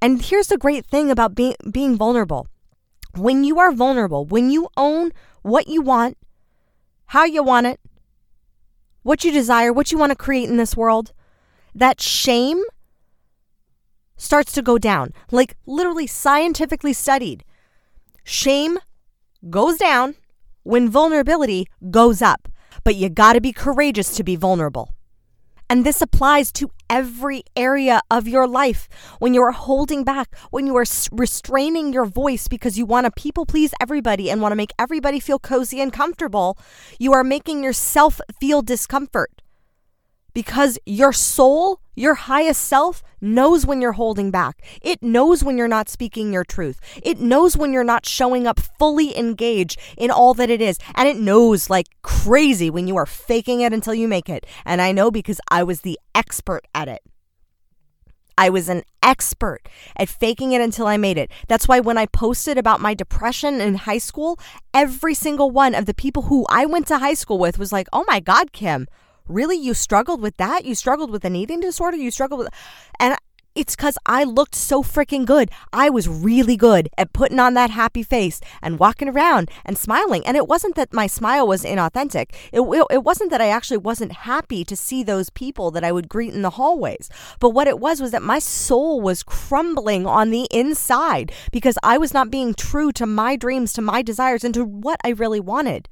And 0.00 0.22
here's 0.22 0.48
the 0.48 0.58
great 0.58 0.86
thing 0.86 1.10
about 1.10 1.34
being, 1.34 1.56
being 1.70 1.96
vulnerable 1.96 2.46
when 3.14 3.44
you 3.44 3.58
are 3.58 3.72
vulnerable, 3.72 4.24
when 4.26 4.50
you 4.50 4.68
own 4.76 5.10
what 5.42 5.68
you 5.68 5.80
want, 5.80 6.18
how 7.06 7.24
you 7.24 7.42
want 7.42 7.66
it, 7.66 7.80
what 9.02 9.24
you 9.24 9.32
desire, 9.32 9.72
what 9.72 9.90
you 9.90 9.98
want 9.98 10.10
to 10.10 10.16
create 10.16 10.48
in 10.48 10.56
this 10.56 10.76
world, 10.76 11.12
that 11.74 12.00
shame 12.00 12.62
starts 14.16 14.52
to 14.52 14.62
go 14.62 14.78
down. 14.78 15.12
Like 15.30 15.56
literally 15.66 16.06
scientifically 16.06 16.92
studied. 16.92 17.44
Shame 18.28 18.78
goes 19.48 19.78
down 19.78 20.16
when 20.64 20.90
vulnerability 20.90 21.68
goes 21.92 22.20
up, 22.20 22.48
but 22.82 22.96
you 22.96 23.08
got 23.08 23.34
to 23.34 23.40
be 23.40 23.52
courageous 23.52 24.16
to 24.16 24.24
be 24.24 24.34
vulnerable. 24.34 24.92
And 25.70 25.86
this 25.86 26.02
applies 26.02 26.50
to 26.54 26.70
every 26.90 27.44
area 27.54 28.00
of 28.10 28.26
your 28.26 28.48
life. 28.48 28.88
When 29.20 29.32
you 29.32 29.42
are 29.42 29.52
holding 29.52 30.02
back, 30.02 30.36
when 30.50 30.66
you 30.66 30.76
are 30.76 30.84
restraining 31.12 31.92
your 31.92 32.04
voice 32.04 32.48
because 32.48 32.76
you 32.76 32.84
want 32.84 33.04
to 33.04 33.12
people 33.12 33.46
please 33.46 33.72
everybody 33.80 34.28
and 34.28 34.42
want 34.42 34.50
to 34.50 34.56
make 34.56 34.72
everybody 34.76 35.20
feel 35.20 35.38
cozy 35.38 35.80
and 35.80 35.92
comfortable, 35.92 36.58
you 36.98 37.12
are 37.12 37.22
making 37.22 37.62
yourself 37.62 38.20
feel 38.40 38.60
discomfort 38.60 39.40
because 40.36 40.78
your 40.84 41.14
soul, 41.14 41.80
your 41.94 42.12
highest 42.12 42.62
self, 42.62 43.02
knows 43.22 43.64
when 43.64 43.80
you're 43.80 43.92
holding 43.92 44.30
back. 44.30 44.60
It 44.82 45.02
knows 45.02 45.42
when 45.42 45.56
you're 45.56 45.66
not 45.66 45.88
speaking 45.88 46.30
your 46.30 46.44
truth. 46.44 46.78
It 47.02 47.18
knows 47.18 47.56
when 47.56 47.72
you're 47.72 47.82
not 47.82 48.04
showing 48.04 48.46
up 48.46 48.60
fully 48.60 49.16
engaged 49.16 49.80
in 49.96 50.10
all 50.10 50.34
that 50.34 50.50
it 50.50 50.60
is. 50.60 50.76
And 50.94 51.08
it 51.08 51.16
knows 51.16 51.70
like 51.70 51.86
crazy 52.02 52.68
when 52.68 52.86
you 52.86 52.98
are 52.98 53.06
faking 53.06 53.62
it 53.62 53.72
until 53.72 53.94
you 53.94 54.06
make 54.06 54.28
it. 54.28 54.44
And 54.66 54.82
I 54.82 54.92
know 54.92 55.10
because 55.10 55.40
I 55.50 55.62
was 55.62 55.80
the 55.80 55.98
expert 56.14 56.66
at 56.74 56.86
it. 56.86 57.00
I 58.36 58.50
was 58.50 58.68
an 58.68 58.82
expert 59.02 59.60
at 59.96 60.10
faking 60.10 60.52
it 60.52 60.60
until 60.60 60.86
I 60.86 60.98
made 60.98 61.16
it. 61.16 61.30
That's 61.48 61.66
why 61.66 61.80
when 61.80 61.96
I 61.96 62.04
posted 62.04 62.58
about 62.58 62.82
my 62.82 62.92
depression 62.92 63.62
in 63.62 63.74
high 63.76 63.96
school, 63.96 64.38
every 64.74 65.14
single 65.14 65.50
one 65.50 65.74
of 65.74 65.86
the 65.86 65.94
people 65.94 66.24
who 66.24 66.44
I 66.50 66.66
went 66.66 66.88
to 66.88 66.98
high 66.98 67.14
school 67.14 67.38
with 67.38 67.58
was 67.58 67.72
like, 67.72 67.88
oh 67.94 68.04
my 68.06 68.20
God, 68.20 68.52
Kim, 68.52 68.86
Really? 69.28 69.56
You 69.56 69.74
struggled 69.74 70.20
with 70.20 70.36
that? 70.36 70.64
You 70.64 70.74
struggled 70.74 71.10
with 71.10 71.24
an 71.24 71.36
eating 71.36 71.60
disorder? 71.60 71.96
You 71.96 72.10
struggled 72.10 72.40
with. 72.40 72.48
And 73.00 73.16
it's 73.56 73.74
because 73.74 73.96
I 74.04 74.24
looked 74.24 74.54
so 74.54 74.82
freaking 74.82 75.24
good. 75.24 75.50
I 75.72 75.88
was 75.88 76.08
really 76.08 76.58
good 76.58 76.90
at 76.98 77.14
putting 77.14 77.40
on 77.40 77.54
that 77.54 77.70
happy 77.70 78.02
face 78.02 78.38
and 78.60 78.78
walking 78.78 79.08
around 79.08 79.50
and 79.64 79.78
smiling. 79.78 80.26
And 80.26 80.36
it 80.36 80.46
wasn't 80.46 80.74
that 80.74 80.92
my 80.92 81.06
smile 81.06 81.48
was 81.48 81.64
inauthentic. 81.64 82.34
It, 82.52 82.60
it, 82.60 82.86
it, 82.90 83.02
wasn't 83.02 83.30
that 83.30 83.40
I 83.40 83.48
actually 83.48 83.78
wasn't 83.78 84.12
happy 84.12 84.62
to 84.62 84.76
see 84.76 85.02
those 85.02 85.30
people 85.30 85.70
that 85.70 85.84
I 85.84 85.90
would 85.90 86.08
greet 86.08 86.34
in 86.34 86.42
the 86.42 86.50
hallways. 86.50 87.08
But 87.40 87.50
what 87.50 87.66
it 87.66 87.78
was 87.78 88.00
was 88.00 88.10
that 88.10 88.22
my 88.22 88.38
soul 88.38 89.00
was 89.00 89.22
crumbling 89.22 90.06
on 90.06 90.30
the 90.30 90.46
inside 90.50 91.32
because 91.50 91.78
I 91.82 91.96
was 91.96 92.12
not 92.12 92.30
being 92.30 92.52
true 92.52 92.92
to 92.92 93.06
my 93.06 93.36
dreams, 93.36 93.72
to 93.72 93.82
my 93.82 94.02
desires, 94.02 94.44
and 94.44 94.52
to 94.52 94.64
what 94.66 95.00
I 95.02 95.10
really 95.10 95.40
wanted. 95.40 95.88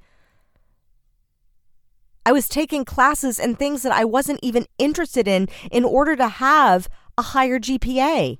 I 2.26 2.32
was 2.32 2.48
taking 2.48 2.84
classes 2.84 3.38
and 3.38 3.58
things 3.58 3.82
that 3.82 3.92
I 3.92 4.04
wasn't 4.04 4.40
even 4.42 4.66
interested 4.78 5.28
in 5.28 5.48
in 5.70 5.84
order 5.84 6.16
to 6.16 6.28
have 6.28 6.88
a 7.18 7.22
higher 7.22 7.58
GPA. 7.58 8.38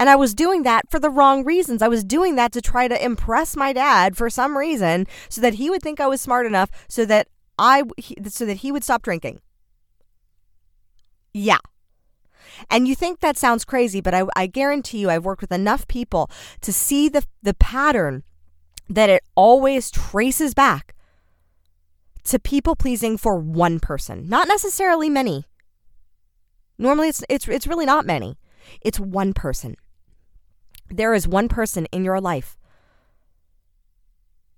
And 0.00 0.10
I 0.10 0.16
was 0.16 0.34
doing 0.34 0.64
that 0.64 0.90
for 0.90 0.98
the 0.98 1.10
wrong 1.10 1.44
reasons. 1.44 1.80
I 1.80 1.88
was 1.88 2.02
doing 2.02 2.34
that 2.36 2.52
to 2.52 2.60
try 2.60 2.88
to 2.88 3.04
impress 3.04 3.56
my 3.56 3.72
dad 3.72 4.16
for 4.16 4.28
some 4.28 4.58
reason 4.58 5.06
so 5.28 5.40
that 5.40 5.54
he 5.54 5.70
would 5.70 5.82
think 5.82 6.00
I 6.00 6.06
was 6.06 6.20
smart 6.20 6.46
enough 6.46 6.70
so 6.88 7.04
that 7.06 7.28
I 7.58 7.84
so 8.28 8.44
that 8.44 8.58
he 8.58 8.72
would 8.72 8.82
stop 8.82 9.02
drinking. 9.02 9.40
Yeah. 11.32 11.58
And 12.70 12.86
you 12.88 12.94
think 12.94 13.20
that 13.20 13.36
sounds 13.36 13.64
crazy, 13.64 14.00
but 14.00 14.14
I, 14.14 14.24
I 14.36 14.46
guarantee 14.46 14.98
you, 14.98 15.10
I've 15.10 15.24
worked 15.24 15.40
with 15.40 15.52
enough 15.52 15.86
people 15.88 16.30
to 16.60 16.72
see 16.72 17.08
the, 17.08 17.24
the 17.42 17.54
pattern 17.54 18.22
that 18.88 19.10
it 19.10 19.22
always 19.34 19.90
traces 19.90 20.54
back 20.54 20.93
to 22.24 22.38
people 22.38 22.74
pleasing 22.74 23.16
for 23.16 23.36
one 23.36 23.80
person, 23.80 24.28
not 24.28 24.48
necessarily 24.48 25.10
many. 25.10 25.44
Normally, 26.78 27.08
it's, 27.08 27.22
it's, 27.28 27.46
it's 27.48 27.66
really 27.66 27.86
not 27.86 28.06
many, 28.06 28.38
it's 28.80 28.98
one 28.98 29.32
person. 29.32 29.76
There 30.90 31.14
is 31.14 31.28
one 31.28 31.48
person 31.48 31.86
in 31.86 32.04
your 32.04 32.20
life 32.20 32.58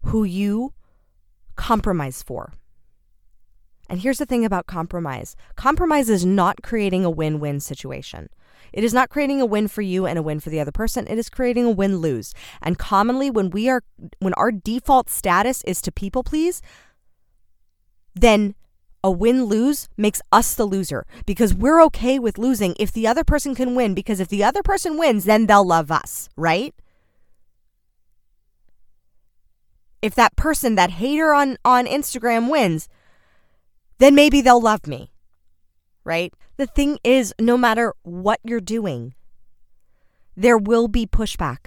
who 0.03 0.25
you 0.25 0.73
compromise 1.57 2.23
for. 2.23 2.53
And 3.89 4.01
here's 4.01 4.19
the 4.19 4.27
thing 4.27 4.45
about 4.45 4.67
compromise 4.67 5.37
compromise 5.55 6.11
is 6.11 6.25
not 6.25 6.63
creating 6.63 7.05
a 7.05 7.11
win 7.11 7.39
win 7.41 7.61
situation. 7.61 8.29
It 8.73 8.85
is 8.85 8.93
not 8.93 9.11
creating 9.11 9.41
a 9.41 9.47
win 9.47 9.69
for 9.69 9.83
you 9.83 10.07
and 10.07 10.19
a 10.19 10.23
win 10.23 10.41
for 10.41 10.51
the 10.51 10.61
other 10.61 10.73
person. 10.73 11.07
It 11.09 11.19
is 11.19 11.31
creating 11.31 11.65
a 11.65 11.71
win 11.71 11.99
lose. 11.99 12.35
And 12.61 12.79
commonly 12.79 13.31
when 13.31 13.51
we 13.51 13.69
are 13.69 13.83
when 14.19 14.35
our 14.35 14.51
default 14.51 15.09
status 15.09 15.63
is 15.65 15.81
to 15.83 15.93
people 15.93 16.23
please, 16.23 16.63
then 18.17 18.55
a 19.05 19.11
win 19.11 19.45
lose 19.45 19.89
makes 19.97 20.21
us 20.33 20.55
the 20.55 20.65
loser 20.65 21.07
because 21.27 21.55
we're 21.55 21.83
okay 21.85 22.19
with 22.19 22.39
losing 22.39 22.75
if 22.81 22.91
the 22.91 23.07
other 23.07 23.23
person 23.23 23.55
can 23.55 23.77
win 23.77 23.95
because 23.95 24.19
if 24.19 24.29
the 24.29 24.43
other 24.43 24.63
person 24.63 24.99
wins 24.99 25.25
then 25.25 25.47
they'll 25.47 25.67
love 25.67 25.93
us, 25.93 26.29
right? 26.37 26.75
If 30.03 30.15
that 30.15 30.37
person, 30.37 30.75
that 30.75 30.91
hater 30.91 31.33
on 31.33 31.57
on 31.65 31.87
Instagram 31.87 32.51
wins, 32.51 32.89
then 33.99 34.15
maybe 34.15 34.41
they'll 34.41 34.61
love 34.61 34.87
me. 34.87 35.11
Right? 36.05 36.33
The 36.57 36.67
thing 36.67 36.99
is, 37.03 37.35
no 37.41 37.57
matter 37.59 37.93
what 38.03 38.41
you're 38.45 38.61
doing, 38.61 39.15
there 40.37 40.59
will 40.59 40.89
be 40.89 41.07
pushback. 41.07 41.67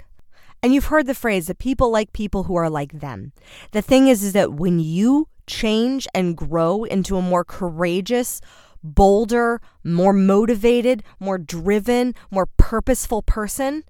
And 0.62 0.74
you've 0.74 0.86
heard 0.86 1.06
the 1.06 1.14
phrase 1.14 1.46
that 1.46 1.58
people 1.58 1.90
like 1.90 2.12
people 2.12 2.44
who 2.44 2.56
are 2.56 2.70
like 2.70 3.00
them. 3.00 3.32
The 3.72 3.82
thing 3.82 4.08
is, 4.08 4.22
is 4.22 4.32
that 4.32 4.52
when 4.52 4.78
you 4.78 5.28
change 5.50 6.06
and 6.14 6.36
grow 6.36 6.84
into 6.84 7.16
a 7.16 7.22
more 7.22 7.44
courageous, 7.44 8.40
bolder, 8.82 9.60
more 9.84 10.12
motivated, 10.12 11.02
more 11.18 11.38
driven, 11.38 12.14
more 12.30 12.46
purposeful 12.46 13.22
person, 13.22 13.84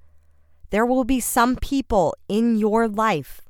there 0.71 0.87
will 0.87 1.05
be 1.05 1.21
some 1.21 1.57
people 1.57 2.15
in 2.29 2.57
your 2.57 2.89
life 2.89 3.43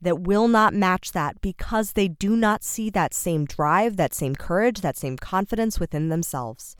that 0.00 0.20
will 0.20 0.48
not 0.48 0.74
match 0.74 1.12
that 1.12 1.40
because 1.40 1.92
they 1.92 2.08
do 2.08 2.36
not 2.36 2.62
see 2.62 2.90
that 2.90 3.14
same 3.14 3.46
drive, 3.46 3.96
that 3.96 4.12
same 4.12 4.36
courage, 4.36 4.82
that 4.82 4.98
same 4.98 5.16
confidence 5.16 5.80
within 5.80 6.10
themselves. 6.10 6.76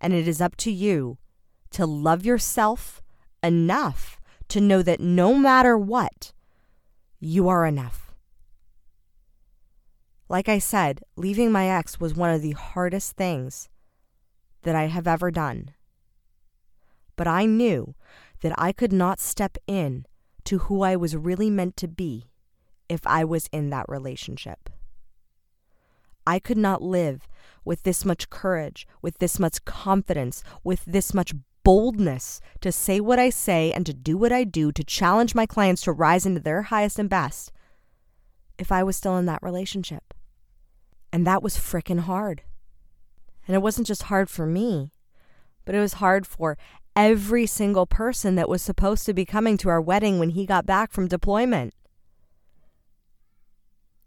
And 0.00 0.14
it 0.14 0.26
is 0.26 0.40
up 0.40 0.56
to 0.56 0.72
you 0.72 1.18
to 1.72 1.84
love 1.86 2.24
yourself 2.24 3.02
enough 3.42 4.18
to 4.48 4.60
know 4.60 4.82
that 4.82 5.00
no 5.00 5.34
matter 5.34 5.76
what, 5.76 6.32
you 7.20 7.48
are 7.48 7.66
enough. 7.66 8.01
Like 10.32 10.48
I 10.48 10.60
said, 10.60 11.02
leaving 11.14 11.52
my 11.52 11.68
ex 11.68 12.00
was 12.00 12.14
one 12.14 12.30
of 12.30 12.40
the 12.40 12.52
hardest 12.52 13.16
things 13.16 13.68
that 14.62 14.74
I 14.74 14.84
have 14.84 15.06
ever 15.06 15.30
done. 15.30 15.72
But 17.16 17.28
I 17.28 17.44
knew 17.44 17.94
that 18.40 18.54
I 18.56 18.72
could 18.72 18.94
not 18.94 19.20
step 19.20 19.58
in 19.66 20.06
to 20.44 20.60
who 20.60 20.80
I 20.80 20.96
was 20.96 21.14
really 21.14 21.50
meant 21.50 21.76
to 21.76 21.86
be 21.86 22.30
if 22.88 23.06
I 23.06 23.26
was 23.26 23.46
in 23.52 23.68
that 23.68 23.84
relationship. 23.90 24.70
I 26.26 26.38
could 26.38 26.56
not 26.56 26.80
live 26.80 27.28
with 27.62 27.82
this 27.82 28.06
much 28.06 28.30
courage, 28.30 28.86
with 29.02 29.18
this 29.18 29.38
much 29.38 29.62
confidence, 29.66 30.42
with 30.64 30.82
this 30.86 31.12
much 31.12 31.34
boldness 31.62 32.40
to 32.62 32.72
say 32.72 33.00
what 33.00 33.18
I 33.18 33.28
say 33.28 33.70
and 33.70 33.84
to 33.84 33.92
do 33.92 34.16
what 34.16 34.32
I 34.32 34.44
do, 34.44 34.72
to 34.72 34.82
challenge 34.82 35.34
my 35.34 35.44
clients 35.44 35.82
to 35.82 35.92
rise 35.92 36.24
into 36.24 36.40
their 36.40 36.62
highest 36.62 36.98
and 36.98 37.10
best, 37.10 37.52
if 38.56 38.72
I 38.72 38.82
was 38.82 38.96
still 38.96 39.18
in 39.18 39.26
that 39.26 39.42
relationship. 39.42 40.14
And 41.12 41.26
that 41.26 41.42
was 41.42 41.56
frickin' 41.56 42.00
hard. 42.00 42.42
And 43.46 43.54
it 43.54 43.62
wasn't 43.62 43.86
just 43.86 44.04
hard 44.04 44.30
for 44.30 44.46
me, 44.46 44.92
but 45.64 45.74
it 45.74 45.80
was 45.80 45.94
hard 45.94 46.26
for 46.26 46.56
every 46.94 47.46
single 47.46 47.86
person 47.86 48.34
that 48.36 48.48
was 48.48 48.62
supposed 48.62 49.04
to 49.06 49.14
be 49.14 49.24
coming 49.24 49.56
to 49.58 49.68
our 49.68 49.80
wedding 49.80 50.18
when 50.18 50.30
he 50.30 50.46
got 50.46 50.66
back 50.66 50.92
from 50.92 51.08
deployment. 51.08 51.74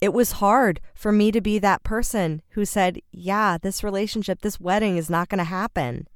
It 0.02 0.14
was 0.14 0.34
hard 0.34 0.82
for 0.94 1.12
me 1.12 1.32
to 1.32 1.42
be 1.42 1.58
that 1.60 1.84
person 1.84 2.42
who 2.50 2.66
said, 2.66 3.00
Yeah, 3.12 3.58
this 3.62 3.84
relationship, 3.84 4.42
this 4.42 4.60
wedding 4.60 4.98
is 4.98 5.10
not 5.10 5.30
going 5.30 5.40
to 5.40 5.46
happen. 5.46 6.08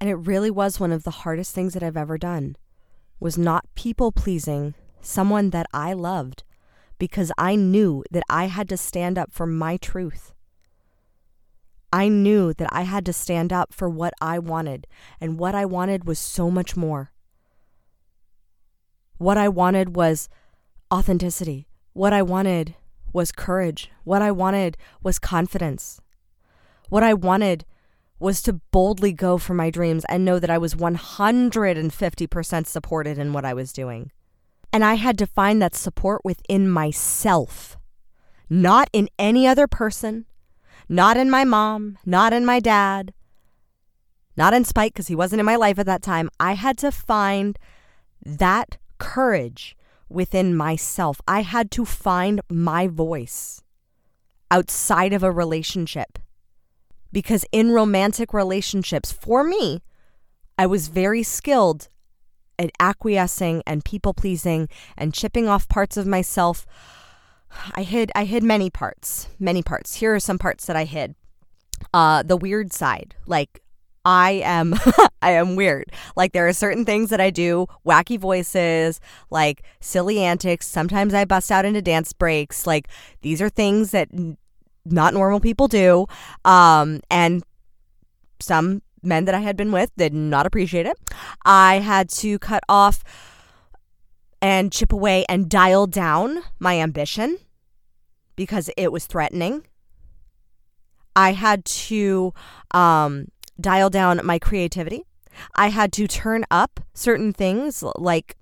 And 0.00 0.10
it 0.10 0.14
really 0.14 0.50
was 0.50 0.80
one 0.80 0.92
of 0.92 1.04
the 1.04 1.10
hardest 1.10 1.54
things 1.54 1.74
that 1.74 1.82
I've 1.82 1.96
ever 1.96 2.18
done 2.18 2.56
was 3.20 3.38
not 3.38 3.72
people 3.74 4.10
pleasing 4.10 4.74
someone 5.00 5.50
that 5.50 5.66
I 5.72 5.92
loved 5.92 6.42
because 7.02 7.32
I 7.36 7.56
knew 7.56 8.04
that 8.12 8.22
I 8.30 8.44
had 8.44 8.68
to 8.68 8.76
stand 8.76 9.18
up 9.18 9.32
for 9.32 9.44
my 9.44 9.76
truth. 9.76 10.32
I 11.92 12.06
knew 12.06 12.54
that 12.54 12.68
I 12.70 12.82
had 12.82 13.04
to 13.06 13.12
stand 13.12 13.52
up 13.52 13.74
for 13.74 13.88
what 13.88 14.14
I 14.20 14.38
wanted, 14.38 14.86
and 15.20 15.36
what 15.36 15.52
I 15.52 15.64
wanted 15.64 16.04
was 16.04 16.20
so 16.20 16.48
much 16.48 16.76
more. 16.76 17.10
What 19.18 19.36
I 19.36 19.48
wanted 19.48 19.96
was 19.96 20.28
authenticity. 20.94 21.66
What 21.92 22.12
I 22.12 22.22
wanted 22.22 22.76
was 23.12 23.32
courage. 23.32 23.90
What 24.04 24.22
I 24.22 24.30
wanted 24.30 24.76
was 25.02 25.18
confidence. 25.18 26.00
What 26.88 27.02
I 27.02 27.14
wanted 27.14 27.64
was 28.20 28.40
to 28.42 28.60
boldly 28.70 29.12
go 29.12 29.38
for 29.38 29.54
my 29.54 29.70
dreams 29.70 30.06
and 30.08 30.24
know 30.24 30.38
that 30.38 30.50
I 30.50 30.58
was 30.58 30.76
150% 30.76 32.66
supported 32.68 33.18
in 33.18 33.32
what 33.32 33.44
I 33.44 33.54
was 33.54 33.72
doing. 33.72 34.12
And 34.72 34.84
I 34.84 34.94
had 34.94 35.18
to 35.18 35.26
find 35.26 35.60
that 35.60 35.74
support 35.74 36.22
within 36.24 36.68
myself, 36.68 37.76
not 38.48 38.88
in 38.92 39.08
any 39.18 39.46
other 39.46 39.66
person, 39.66 40.24
not 40.88 41.16
in 41.16 41.30
my 41.30 41.44
mom, 41.44 41.98
not 42.06 42.32
in 42.32 42.46
my 42.46 42.58
dad, 42.58 43.12
not 44.36 44.54
in 44.54 44.64
Spike, 44.64 44.94
because 44.94 45.08
he 45.08 45.14
wasn't 45.14 45.40
in 45.40 45.46
my 45.46 45.56
life 45.56 45.78
at 45.78 45.86
that 45.86 46.02
time. 46.02 46.30
I 46.40 46.54
had 46.54 46.78
to 46.78 46.90
find 46.90 47.58
that 48.24 48.78
courage 48.98 49.76
within 50.08 50.56
myself. 50.56 51.20
I 51.28 51.42
had 51.42 51.70
to 51.72 51.84
find 51.84 52.40
my 52.48 52.86
voice 52.86 53.62
outside 54.50 55.12
of 55.12 55.22
a 55.22 55.32
relationship. 55.32 56.18
Because 57.10 57.44
in 57.52 57.72
romantic 57.72 58.32
relationships, 58.32 59.12
for 59.12 59.44
me, 59.44 59.82
I 60.56 60.66
was 60.66 60.88
very 60.88 61.22
skilled 61.22 61.88
acquiescing 62.78 63.62
and 63.66 63.84
people 63.84 64.14
pleasing 64.14 64.68
and 64.96 65.14
chipping 65.14 65.48
off 65.48 65.68
parts 65.68 65.96
of 65.96 66.06
myself 66.06 66.66
I 67.74 67.82
hid 67.82 68.10
I 68.14 68.24
hid 68.24 68.42
many 68.42 68.70
parts, 68.70 69.28
many 69.38 69.62
parts. 69.62 69.96
Here 69.96 70.14
are 70.14 70.20
some 70.20 70.38
parts 70.38 70.66
that 70.66 70.76
I 70.76 70.84
hid. 70.84 71.14
Uh 71.92 72.22
the 72.22 72.36
weird 72.36 72.72
side. 72.72 73.14
Like 73.26 73.62
I 74.04 74.42
am 74.44 74.74
I 75.22 75.32
am 75.32 75.56
weird. 75.56 75.92
Like 76.16 76.32
there 76.32 76.48
are 76.48 76.52
certain 76.52 76.84
things 76.84 77.10
that 77.10 77.20
I 77.20 77.30
do, 77.30 77.66
wacky 77.86 78.18
voices, 78.18 79.00
like 79.30 79.62
silly 79.80 80.20
antics. 80.20 80.66
Sometimes 80.66 81.14
I 81.14 81.24
bust 81.24 81.50
out 81.50 81.64
into 81.64 81.82
dance 81.82 82.12
breaks. 82.12 82.66
Like 82.66 82.88
these 83.20 83.40
are 83.42 83.48
things 83.48 83.90
that 83.92 84.08
not 84.84 85.14
normal 85.14 85.40
people 85.40 85.68
do. 85.68 86.06
Um 86.44 87.00
and 87.10 87.42
some 88.40 88.82
men 89.02 89.24
that 89.24 89.34
I 89.34 89.40
had 89.40 89.56
been 89.56 89.72
with 89.72 89.90
did 89.96 90.14
not 90.14 90.46
appreciate 90.46 90.86
it. 90.86 90.96
I 91.44 91.76
had 91.80 92.08
to 92.10 92.38
cut 92.38 92.62
off 92.68 93.02
and 94.40 94.72
chip 94.72 94.92
away 94.92 95.24
and 95.28 95.48
dial 95.48 95.86
down 95.86 96.42
my 96.58 96.78
ambition 96.78 97.38
because 98.36 98.70
it 98.76 98.90
was 98.90 99.06
threatening. 99.06 99.64
I 101.14 101.32
had 101.32 101.64
to 101.64 102.32
um, 102.72 103.28
dial 103.60 103.90
down 103.90 104.20
my 104.24 104.38
creativity. 104.38 105.04
I 105.54 105.68
had 105.68 105.92
to 105.94 106.06
turn 106.06 106.44
up 106.50 106.80
certain 106.94 107.32
things 107.32 107.82
like 107.96 108.36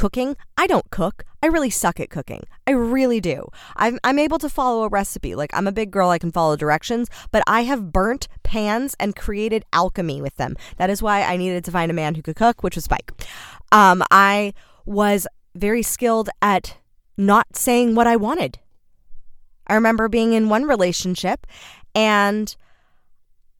cooking. 0.00 0.34
I 0.56 0.66
don't 0.66 0.90
cook. 0.90 1.26
I 1.42 1.48
really 1.48 1.68
suck 1.68 2.00
at 2.00 2.08
cooking. 2.08 2.44
I 2.66 2.70
really 2.70 3.20
do. 3.20 3.48
I'm, 3.76 3.98
I'm 4.02 4.18
able 4.18 4.38
to 4.38 4.48
follow 4.48 4.84
a 4.84 4.88
recipe. 4.88 5.34
Like, 5.34 5.50
I'm 5.52 5.66
a 5.66 5.72
big 5.72 5.90
girl, 5.90 6.08
I 6.08 6.18
can 6.18 6.32
follow 6.32 6.56
directions, 6.56 7.10
but 7.30 7.42
I 7.46 7.64
have 7.64 7.92
burnt 7.92 8.26
pans 8.42 8.96
and 8.98 9.14
created 9.14 9.62
alchemy 9.74 10.22
with 10.22 10.36
them. 10.36 10.56
That 10.78 10.88
is 10.88 11.02
why 11.02 11.22
I 11.22 11.36
needed 11.36 11.66
to 11.66 11.70
find 11.70 11.90
a 11.90 11.94
man 11.94 12.14
who 12.14 12.22
could 12.22 12.36
cook, 12.36 12.62
which 12.62 12.76
was 12.76 12.84
Spike. 12.84 13.12
Um, 13.72 14.02
I 14.10 14.54
was 14.86 15.26
very 15.54 15.82
skilled 15.82 16.30
at 16.40 16.78
not 17.18 17.54
saying 17.54 17.94
what 17.94 18.06
I 18.06 18.16
wanted. 18.16 18.58
I 19.66 19.74
remember 19.74 20.08
being 20.08 20.32
in 20.32 20.48
one 20.48 20.64
relationship 20.64 21.46
and 21.94 22.56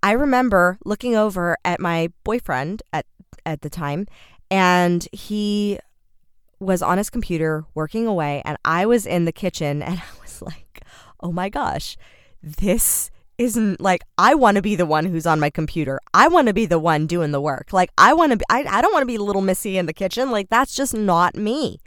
I 0.02 0.12
remember 0.12 0.78
looking 0.86 1.14
over 1.14 1.58
at 1.66 1.80
my 1.80 2.08
boyfriend 2.24 2.82
at 2.94 3.04
at 3.46 3.60
the 3.60 3.70
time 3.70 4.06
and 4.50 5.06
he 5.12 5.78
was 6.60 6.82
on 6.82 6.98
his 6.98 7.10
computer 7.10 7.64
working 7.74 8.06
away 8.06 8.42
and 8.44 8.58
I 8.64 8.86
was 8.86 9.06
in 9.06 9.24
the 9.24 9.32
kitchen 9.32 9.82
and 9.82 9.98
I 9.98 10.20
was 10.22 10.42
like, 10.42 10.82
"Oh 11.20 11.32
my 11.32 11.48
gosh, 11.48 11.96
this 12.42 13.10
isn't 13.40 13.80
like 13.80 14.02
I 14.18 14.34
want 14.34 14.56
to 14.56 14.62
be 14.62 14.76
the 14.76 14.84
one 14.84 15.06
who's 15.06 15.26
on 15.26 15.40
my 15.40 15.48
computer. 15.48 15.98
I 16.12 16.28
want 16.28 16.48
to 16.48 16.54
be 16.54 16.66
the 16.66 16.78
one 16.78 17.06
doing 17.06 17.32
the 17.32 17.40
work. 17.40 17.72
Like 17.72 17.90
I 17.96 18.12
want 18.12 18.32
to 18.32 18.36
be 18.36 18.44
I, 18.50 18.64
I 18.64 18.82
don't 18.82 18.92
want 18.92 19.02
to 19.02 19.06
be 19.06 19.16
little 19.16 19.42
Missy 19.42 19.78
in 19.78 19.86
the 19.86 19.94
kitchen. 19.94 20.30
Like 20.30 20.50
that's 20.50 20.74
just 20.74 20.94
not 20.94 21.34
me. 21.34 21.80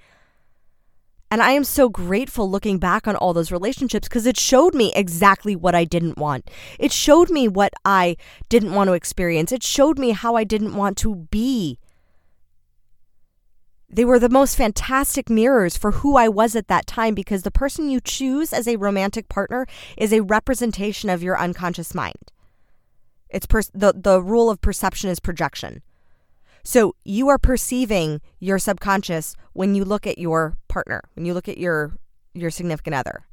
And 1.29 1.41
I 1.41 1.51
am 1.51 1.63
so 1.63 1.89
grateful 1.89 2.49
looking 2.49 2.77
back 2.77 3.07
on 3.07 3.15
all 3.15 3.33
those 3.33 3.51
relationships 3.51 4.07
because 4.07 4.25
it 4.25 4.37
showed 4.37 4.75
me 4.75 4.91
exactly 4.95 5.55
what 5.55 5.73
I 5.73 5.83
didn't 5.83 6.17
want. 6.17 6.49
It 6.79 6.91
showed 6.91 7.29
me 7.29 7.47
what 7.47 7.73
I 7.85 8.17
didn't 8.49 8.73
want 8.73 8.87
to 8.87 8.93
experience. 8.93 9.51
It 9.51 9.63
showed 9.63 9.97
me 9.97 10.11
how 10.11 10.35
I 10.35 10.43
didn't 10.43 10.75
want 10.75 10.97
to 10.99 11.15
be. 11.15 11.79
They 13.93 14.05
were 14.05 14.17
the 14.17 14.27
most 14.27 14.57
fantastic 14.57 15.29
mirrors 15.29 15.77
for 15.77 15.91
who 15.91 16.17
I 16.17 16.27
was 16.27 16.55
at 16.55 16.67
that 16.67 16.87
time 16.87 17.13
because 17.13 17.43
the 17.43 17.51
person 17.51 17.91
you 17.91 18.01
choose 18.01 18.51
as 18.51 18.67
a 18.67 18.77
romantic 18.77 19.29
partner 19.29 19.67
is 19.95 20.11
a 20.11 20.23
representation 20.23 21.11
of 21.11 21.21
your 21.21 21.39
unconscious 21.39 21.93
mind. 21.93 22.31
It's 23.29 23.45
per- 23.45 23.61
the 23.71 23.93
the 23.95 24.19
rule 24.19 24.49
of 24.49 24.61
perception 24.61 25.11
is 25.11 25.19
projection. 25.19 25.83
So 26.63 26.95
you 27.03 27.29
are 27.29 27.37
perceiving 27.37 28.19
your 28.39 28.57
subconscious 28.57 29.35
when 29.53 29.75
you 29.75 29.85
look 29.85 30.07
at 30.07 30.17
your 30.17 30.57
partner, 30.67 31.01
when 31.13 31.27
you 31.27 31.35
look 31.35 31.47
at 31.47 31.59
your 31.59 31.93
your 32.33 32.49
significant 32.49 32.95
other, 32.95 33.27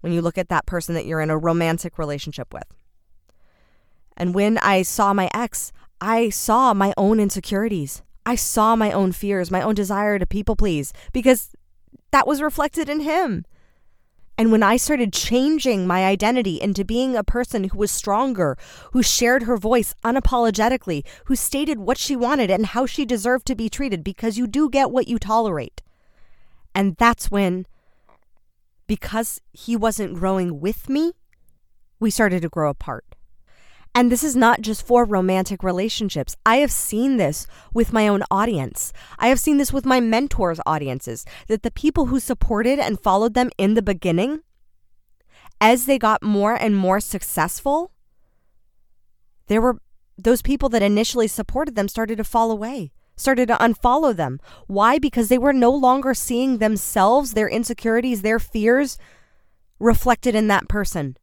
when 0.00 0.12
you 0.12 0.22
look 0.22 0.38
at 0.38 0.48
that 0.48 0.64
person 0.64 0.94
that 0.94 1.06
you're 1.06 1.20
in 1.20 1.30
a 1.30 1.38
romantic 1.38 1.98
relationship 1.98 2.54
with. 2.54 2.66
And 4.16 4.32
when 4.32 4.58
I 4.58 4.82
saw 4.82 5.12
my 5.12 5.28
ex, 5.34 5.72
I 6.00 6.30
saw 6.30 6.72
my 6.72 6.94
own 6.96 7.18
insecurities. 7.18 8.02
I 8.24 8.36
saw 8.36 8.76
my 8.76 8.92
own 8.92 9.12
fears, 9.12 9.50
my 9.50 9.62
own 9.62 9.74
desire 9.74 10.18
to 10.18 10.26
people 10.26 10.56
please 10.56 10.92
because 11.12 11.50
that 12.10 12.26
was 12.26 12.42
reflected 12.42 12.88
in 12.88 13.00
him. 13.00 13.44
And 14.38 14.50
when 14.50 14.62
I 14.62 14.76
started 14.76 15.12
changing 15.12 15.86
my 15.86 16.06
identity 16.06 16.60
into 16.60 16.84
being 16.84 17.16
a 17.16 17.24
person 17.24 17.64
who 17.64 17.78
was 17.78 17.90
stronger, 17.90 18.56
who 18.92 19.02
shared 19.02 19.42
her 19.42 19.56
voice 19.56 19.94
unapologetically, 20.04 21.04
who 21.26 21.36
stated 21.36 21.78
what 21.78 21.98
she 21.98 22.16
wanted 22.16 22.50
and 22.50 22.66
how 22.66 22.86
she 22.86 23.04
deserved 23.04 23.46
to 23.46 23.54
be 23.54 23.68
treated, 23.68 24.02
because 24.02 24.38
you 24.38 24.46
do 24.46 24.70
get 24.70 24.90
what 24.90 25.06
you 25.06 25.18
tolerate. 25.18 25.82
And 26.74 26.96
that's 26.96 27.30
when, 27.30 27.66
because 28.86 29.40
he 29.52 29.76
wasn't 29.76 30.14
growing 30.14 30.60
with 30.60 30.88
me, 30.88 31.12
we 32.00 32.10
started 32.10 32.40
to 32.42 32.48
grow 32.48 32.70
apart. 32.70 33.11
And 33.94 34.10
this 34.10 34.24
is 34.24 34.34
not 34.34 34.62
just 34.62 34.86
for 34.86 35.04
romantic 35.04 35.62
relationships. 35.62 36.34
I 36.46 36.56
have 36.56 36.72
seen 36.72 37.18
this 37.18 37.46
with 37.74 37.92
my 37.92 38.08
own 38.08 38.22
audience. 38.30 38.92
I 39.18 39.28
have 39.28 39.38
seen 39.38 39.58
this 39.58 39.72
with 39.72 39.84
my 39.84 40.00
mentors' 40.00 40.60
audiences 40.64 41.26
that 41.48 41.62
the 41.62 41.70
people 41.70 42.06
who 42.06 42.18
supported 42.18 42.78
and 42.78 42.98
followed 42.98 43.34
them 43.34 43.50
in 43.58 43.74
the 43.74 43.82
beginning, 43.82 44.40
as 45.60 45.84
they 45.84 45.98
got 45.98 46.22
more 46.22 46.54
and 46.54 46.74
more 46.74 47.00
successful, 47.00 47.92
there 49.48 49.60
were 49.60 49.78
those 50.16 50.40
people 50.42 50.68
that 50.70 50.82
initially 50.82 51.28
supported 51.28 51.74
them 51.74 51.88
started 51.88 52.16
to 52.16 52.24
fall 52.24 52.50
away, 52.50 52.92
started 53.16 53.48
to 53.48 53.56
unfollow 53.56 54.16
them. 54.16 54.40
Why? 54.66 54.98
Because 54.98 55.28
they 55.28 55.38
were 55.38 55.52
no 55.52 55.70
longer 55.70 56.14
seeing 56.14 56.58
themselves, 56.58 57.34
their 57.34 57.48
insecurities, 57.48 58.22
their 58.22 58.38
fears 58.38 58.96
reflected 59.78 60.34
in 60.34 60.48
that 60.48 60.68
person. 60.68 61.16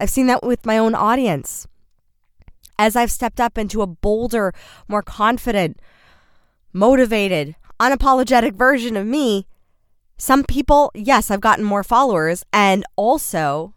I've 0.00 0.10
seen 0.10 0.26
that 0.28 0.42
with 0.42 0.66
my 0.66 0.78
own 0.78 0.94
audience. 0.94 1.66
As 2.78 2.94
I've 2.94 3.10
stepped 3.10 3.40
up 3.40 3.58
into 3.58 3.82
a 3.82 3.86
bolder, 3.86 4.52
more 4.86 5.02
confident, 5.02 5.80
motivated, 6.72 7.56
unapologetic 7.80 8.54
version 8.54 8.96
of 8.96 9.06
me, 9.06 9.46
some 10.16 10.44
people, 10.44 10.90
yes, 10.94 11.30
I've 11.30 11.40
gotten 11.40 11.64
more 11.64 11.84
followers, 11.84 12.44
and 12.52 12.84
also 12.96 13.74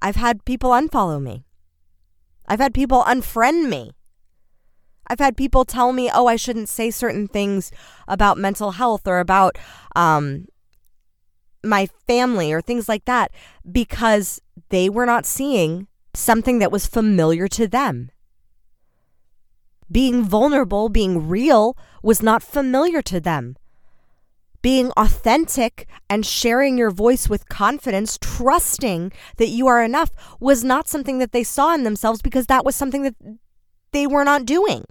I've 0.00 0.16
had 0.16 0.44
people 0.44 0.70
unfollow 0.70 1.20
me. 1.22 1.44
I've 2.46 2.60
had 2.60 2.72
people 2.72 3.02
unfriend 3.04 3.68
me. 3.68 3.92
I've 5.06 5.18
had 5.18 5.36
people 5.36 5.64
tell 5.64 5.92
me, 5.92 6.10
oh, 6.12 6.26
I 6.26 6.36
shouldn't 6.36 6.68
say 6.68 6.90
certain 6.90 7.28
things 7.28 7.70
about 8.06 8.38
mental 8.38 8.72
health 8.72 9.06
or 9.06 9.20
about 9.20 9.56
um, 9.96 10.46
my 11.64 11.88
family 12.06 12.52
or 12.52 12.60
things 12.60 12.88
like 12.88 13.04
that 13.06 13.30
because 13.70 14.40
they 14.70 14.88
were 14.88 15.06
not 15.06 15.26
seeing 15.26 15.88
something 16.14 16.58
that 16.58 16.72
was 16.72 16.86
familiar 16.86 17.48
to 17.48 17.66
them. 17.66 18.10
Being 19.90 20.22
vulnerable, 20.22 20.88
being 20.88 21.28
real, 21.28 21.76
was 22.02 22.22
not 22.22 22.42
familiar 22.42 23.00
to 23.02 23.20
them. 23.20 23.56
Being 24.60 24.90
authentic 24.96 25.88
and 26.10 26.26
sharing 26.26 26.76
your 26.76 26.90
voice 26.90 27.28
with 27.28 27.48
confidence, 27.48 28.18
trusting 28.20 29.12
that 29.36 29.48
you 29.48 29.66
are 29.66 29.82
enough, 29.82 30.10
was 30.40 30.64
not 30.64 30.88
something 30.88 31.18
that 31.18 31.32
they 31.32 31.44
saw 31.44 31.74
in 31.74 31.84
themselves 31.84 32.20
because 32.20 32.46
that 32.46 32.64
was 32.64 32.74
something 32.74 33.02
that 33.02 33.14
they 33.92 34.06
were 34.06 34.24
not 34.24 34.44
doing. 34.44 34.84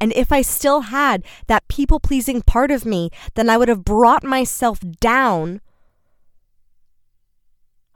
And 0.00 0.12
if 0.12 0.32
I 0.32 0.42
still 0.42 0.82
had 0.82 1.24
that 1.46 1.68
people 1.68 2.00
pleasing 2.00 2.42
part 2.42 2.70
of 2.70 2.84
me, 2.84 3.10
then 3.34 3.48
I 3.48 3.56
would 3.56 3.68
have 3.68 3.84
brought 3.84 4.24
myself 4.24 4.80
down 5.00 5.60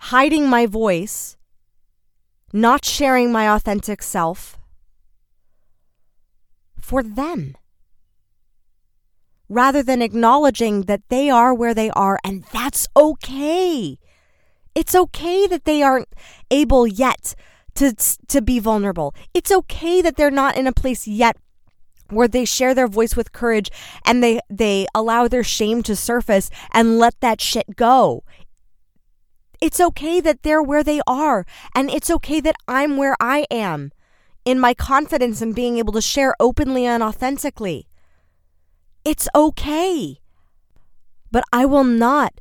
hiding 0.05 0.49
my 0.49 0.67
voice, 0.67 1.37
not 2.53 2.85
sharing 2.85 3.31
my 3.31 3.49
authentic 3.49 4.03
self 4.03 4.59
for 6.81 7.03
them. 7.03 7.55
Rather 9.49 9.83
than 9.83 10.01
acknowledging 10.01 10.83
that 10.83 11.03
they 11.09 11.29
are 11.29 11.53
where 11.53 11.75
they 11.75 11.91
are 11.91 12.19
and 12.25 12.45
that's 12.53 12.89
okay. 12.97 13.99
It's 14.75 14.95
okay 14.95 15.47
that 15.47 15.65
they 15.65 15.83
aren't 15.83 16.09
able 16.51 16.87
yet 16.87 17.35
to, 17.75 17.93
to 18.29 18.41
be 18.41 18.59
vulnerable. 18.59 19.15
It's 19.35 19.53
okay 19.53 20.01
that 20.01 20.17
they're 20.17 20.31
not 20.31 20.57
in 20.57 20.67
a 20.67 20.73
place 20.73 21.07
yet 21.07 21.37
where 22.11 22.29
they 22.29 22.45
share 22.45 22.75
their 22.75 22.89
voice 22.89 23.17
with 23.17 23.33
courage 23.33 23.71
and 24.05 24.23
they 24.23 24.41
they 24.49 24.87
allow 24.95 25.29
their 25.29 25.45
shame 25.45 25.83
to 25.85 25.97
surface 25.97 26.51
and 26.73 26.99
let 26.99 27.19
that 27.21 27.41
shit 27.41 27.77
go. 27.77 28.25
It's 29.61 29.81
okay 29.81 30.21
that 30.21 30.43
they're 30.43 30.63
where 30.63 30.83
they 30.83 31.01
are, 31.07 31.45
and 31.75 31.91
it's 31.91 32.11
okay 32.11 32.41
that 32.41 32.57
I'm 32.67 32.97
where 32.97 33.17
I 33.21 33.47
am 33.51 33.93
in 34.45 34.59
my 34.59 34.73
confidence 34.73 35.43
and 35.43 35.55
being 35.55 35.77
able 35.77 35.93
to 35.93 36.01
share 36.01 36.35
openly 36.41 36.87
and 36.87 37.03
authentically. 37.03 37.87
It's 39.05 39.29
okay. 39.35 40.19
But 41.31 41.45
I 41.53 41.67
will 41.67 41.85
not 41.85 42.41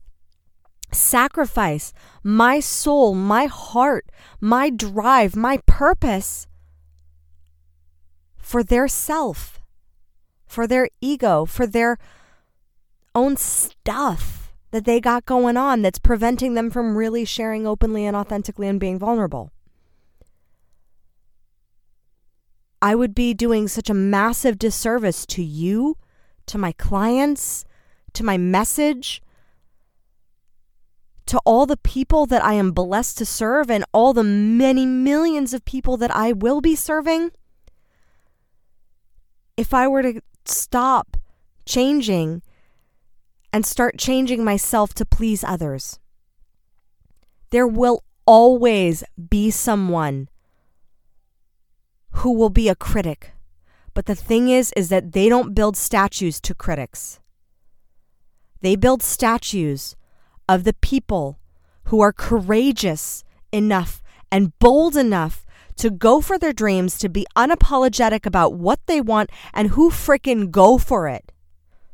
sacrifice 0.92 1.94
my 2.24 2.60
soul, 2.60 3.14
my 3.14 3.46
heart, 3.46 4.10
my 4.40 4.70
drive, 4.70 5.36
my 5.36 5.60
purpose 5.66 6.48
for 8.38 8.64
their 8.64 8.88
self, 8.88 9.60
for 10.48 10.66
their 10.66 10.90
ego, 11.02 11.46
for 11.46 11.68
their 11.68 11.98
own 13.14 13.36
stuff 13.36 14.39
that 14.72 14.86
they 14.86 15.00
got 15.00 15.26
going 15.26 15.58
on 15.58 15.82
that's 15.82 16.00
preventing 16.00 16.54
them 16.54 16.70
from 16.70 16.96
really 16.96 17.26
sharing 17.26 17.66
openly 17.66 18.06
and 18.06 18.16
authentically 18.16 18.68
and 18.68 18.80
being 18.80 19.00
vulnerable. 19.00 19.52
I 22.82 22.96
would 22.96 23.14
be 23.14 23.34
doing 23.34 23.68
such 23.68 23.90
a 23.90 23.94
massive 23.94 24.58
disservice 24.58 25.26
to 25.28 25.44
you, 25.44 25.98
to 26.46 26.58
my 26.58 26.72
clients, 26.74 27.66
to 28.14 28.24
my 28.24 28.38
message, 28.38 29.22
to 31.26 31.40
all 31.46 31.66
the 31.66 31.78
people 31.78 32.26
that 32.28 32.44
I 32.44 32.54
am 32.54 32.72
blessed 32.72 33.18
to 33.20 33.26
serve, 33.26 33.70
and 33.70 33.86
all 33.92 34.14
the 34.14 34.24
many 34.24 34.86
millions 34.86 35.54
of 35.54 35.66
people 35.66 35.98
that 35.98 36.16
I 36.16 36.32
will 36.32 36.62
be 36.62 36.76
serving. 36.76 37.32
If 39.58 39.74
I 39.74 39.88
were 39.88 40.02
to 40.02 40.22
stop 40.46 41.18
changing 41.66 42.42
and 43.52 43.66
start 43.66 43.98
changing 43.98 44.44
myself 44.44 44.94
to 44.96 45.06
please 45.06 45.44
others. 45.44 46.00
There 47.50 47.68
will 47.68 48.04
always 48.26 49.04
be 49.30 49.50
someone 49.50 50.30
who 52.12 52.34
will 52.34 52.50
be 52.50 52.70
a 52.70 52.76
critic. 52.76 53.32
But 53.94 54.06
the 54.06 54.16
thing 54.16 54.50
is 54.50 54.72
is 54.76 54.90
that 54.90 55.14
they 55.14 55.30
don't 55.30 55.56
build 55.56 55.76
statues 55.76 56.40
to 56.42 56.54
critics. 56.54 57.20
They 58.62 58.76
build 58.76 59.02
statues 59.02 59.96
of 60.48 60.64
the 60.64 60.74
people 60.74 61.40
who 61.86 62.02
are 62.02 62.14
courageous 62.14 63.24
enough 63.52 64.04
and 64.32 64.58
bold 64.60 64.96
enough 64.96 65.46
to 65.78 65.90
go 65.90 66.20
for 66.20 66.38
their 66.38 66.54
dreams, 66.54 66.98
to 66.98 67.10
be 67.10 67.26
unapologetic 67.38 68.26
about 68.26 68.54
what 68.54 68.80
they 68.86 69.00
want, 69.00 69.30
and 69.54 69.70
who 69.70 69.90
frickin' 69.90 70.52
go 70.52 70.78
for 70.78 71.08
it. 71.08 71.32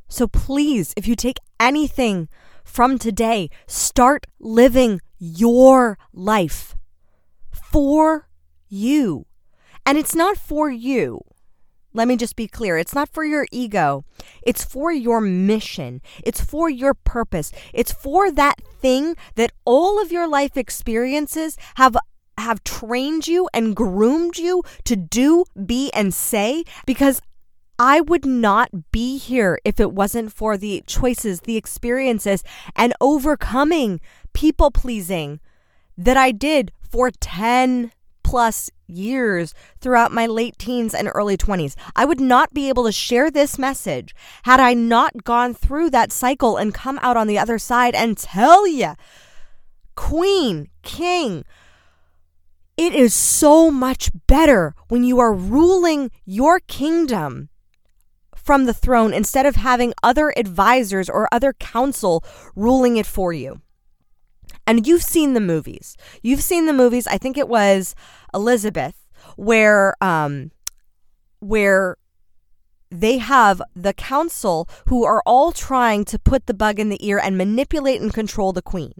So 0.08 0.28
please, 0.28 0.93
if 0.97 1.08
you 1.08 1.16
take 1.16 1.38
anything 1.60 2.30
from 2.64 2.97
today, 2.97 3.49
start 3.68 4.26
living 4.39 5.01
your 5.18 5.97
life 6.14 6.76
for 7.51 8.28
you. 8.68 9.26
And 9.86 9.97
it's 9.97 10.16
not 10.16 10.38
for 10.38 10.70
you. 10.70 11.22
Let 11.93 12.10
me 12.10 12.18
just 12.18 12.36
be 12.36 12.47
clear. 12.47 12.78
It's 12.78 12.93
not 12.93 13.08
for 13.08 13.24
your 13.24 13.47
ego. 13.51 14.03
It's 14.43 14.66
for 14.66 14.91
your 14.91 15.22
mission. 15.22 16.01
It's 16.26 16.41
for 16.41 16.70
your 16.70 16.93
purpose. 16.93 17.53
It's 17.74 17.93
for 17.93 18.32
that 18.32 18.60
thing 18.82 19.16
that 19.36 19.53
all 19.64 20.01
of 20.01 20.12
your 20.12 20.28
life 20.28 20.58
experiences 20.58 21.58
have 21.76 21.95
have 22.38 22.66
trained 22.66 23.30
you 23.30 23.47
and 23.53 23.78
groomed 23.78 24.38
you 24.38 24.62
to 24.84 24.97
do, 24.97 25.45
be, 25.66 25.89
and 25.93 26.14
say 26.14 26.66
because 26.86 27.22
I 27.78 27.99
would 27.99 28.26
not 28.26 28.91
be 28.91 29.17
here 29.17 29.59
if 29.65 29.80
it 29.80 29.91
wasn't 29.91 30.32
for 30.32 30.55
the 30.55 30.84
choices, 30.88 31.41
the 31.41 31.57
experiences, 31.57 32.43
and 32.76 32.93
overcoming 33.01 33.99
people 34.34 34.71
pleasing 34.71 35.41
that 35.97 36.15
I 36.15 36.32
did 36.32 36.71
for 36.89 37.11
10 37.11 37.91
plus 38.23 38.69
years 38.88 39.53
throughout 39.82 40.11
my 40.11 40.26
late 40.26 40.57
teens 40.57 40.93
and 40.93 41.09
early 41.13 41.38
20s. 41.38 41.76
I 41.95 42.05
would 42.05 42.19
not 42.19 42.53
be 42.53 42.69
able 42.69 42.86
to 42.86 42.91
share 42.91 43.30
this 43.30 43.59
message 43.59 44.15
had 44.43 44.59
I 44.59 44.73
not 44.73 45.26
gone 45.26 45.53
through 45.53 45.89
that 45.91 46.11
cycle 46.11 46.55
and 46.57 46.73
come 46.73 46.97
out 47.01 47.17
on 47.17 47.28
the 47.28 47.38
other 47.38 47.59
side 47.59 47.93
and 47.93 48.17
tell 48.17 48.65
you, 48.67 48.93
Queen, 49.95 50.69
King, 50.82 51.43
it 52.78 52.95
is 52.95 53.13
so 53.13 53.69
much 53.69 54.11
better 54.28 54.76
when 54.88 55.03
you 55.03 55.19
are 55.19 55.34
ruling 55.34 56.09
your 56.26 56.59
kingdom 56.59 57.49
from 58.46 58.66
the 58.66 58.74
throne 58.74 59.14
instead 59.14 59.46
of 59.46 59.56
having 59.56 59.93
other 60.04 60.32
advisors 60.38 61.10
or 61.10 61.28
other 61.32 61.54
counsel 61.54 62.24
ruling 62.56 62.98
it 62.98 63.08
for 63.08 63.34
you. 63.34 63.62
And 64.68 64.88
you've 64.88 65.04
seen 65.04 65.34
the 65.34 65.41
movies. 65.41 65.98
You've 66.22 66.41
seen 66.41 66.66
the 66.66 66.74
movies. 66.74 67.08
I 67.08 67.18
think 67.18 67.38
it 67.38 67.50
was 67.50 67.96
Elizabeth, 68.34 68.96
where 69.36 69.96
um, 70.02 70.52
where 71.39 71.98
they 72.91 73.18
have 73.18 73.62
the 73.76 73.93
council 73.93 74.70
who 74.88 75.04
are 75.04 75.22
all 75.26 75.52
trying 75.52 76.06
to 76.06 76.20
put 76.20 76.46
the 76.46 76.54
bug 76.54 76.80
in 76.80 76.89
the 76.89 77.06
ear 77.06 77.20
and 77.22 77.38
manipulate 77.38 78.02
and 78.02 78.14
control 78.14 78.54
the 78.54 78.62
queen. 78.62 78.93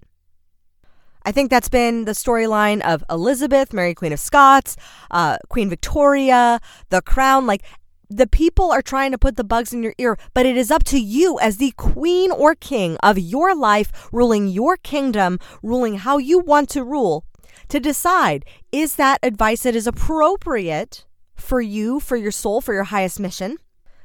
I 1.24 1.32
think 1.32 1.50
that's 1.50 1.70
been 1.70 2.06
the 2.06 2.12
storyline 2.12 2.82
of 2.82 3.04
Elizabeth, 3.10 3.74
Mary 3.74 3.96
Queen 3.96 4.14
of 4.14 4.20
Scots, 4.20 4.78
uh, 5.10 5.38
Queen 5.50 5.70
Victoria, 5.70 6.60
The 6.90 7.02
Crown. 7.02 7.48
Like 7.48 7.64
the 8.10 8.28
people 8.28 8.72
are 8.72 8.82
trying 8.82 9.12
to 9.12 9.18
put 9.18 9.36
the 9.36 9.44
bugs 9.44 9.74
in 9.74 9.84
your 9.84 9.94
ear, 9.98 10.18
but 10.34 10.46
it 10.46 10.58
is 10.58 10.72
up 10.72 10.84
to 10.86 11.00
you 11.00 11.40
as 11.40 11.58
the 11.58 11.72
queen 11.72 12.32
or 12.32 12.56
king 12.56 12.98
of 13.04 13.18
your 13.18 13.56
life, 13.56 14.08
ruling 14.12 14.48
your 14.48 14.78
kingdom, 14.78 15.40
ruling 15.64 15.96
how 15.96 16.18
you 16.18 16.40
want 16.40 16.70
to 16.70 16.84
rule, 16.84 17.26
to 17.70 17.80
decide 17.80 18.46
is 18.72 18.96
that 18.96 19.20
advice 19.24 19.64
that 19.64 19.76
is 19.76 19.88
appropriate 19.88 21.06
for 21.36 21.62
you, 21.62 22.00
for 22.00 22.16
your 22.16 22.32
soul, 22.32 22.62
for 22.62 22.74
your 22.74 22.86
highest 22.86 23.20
mission? 23.20 23.58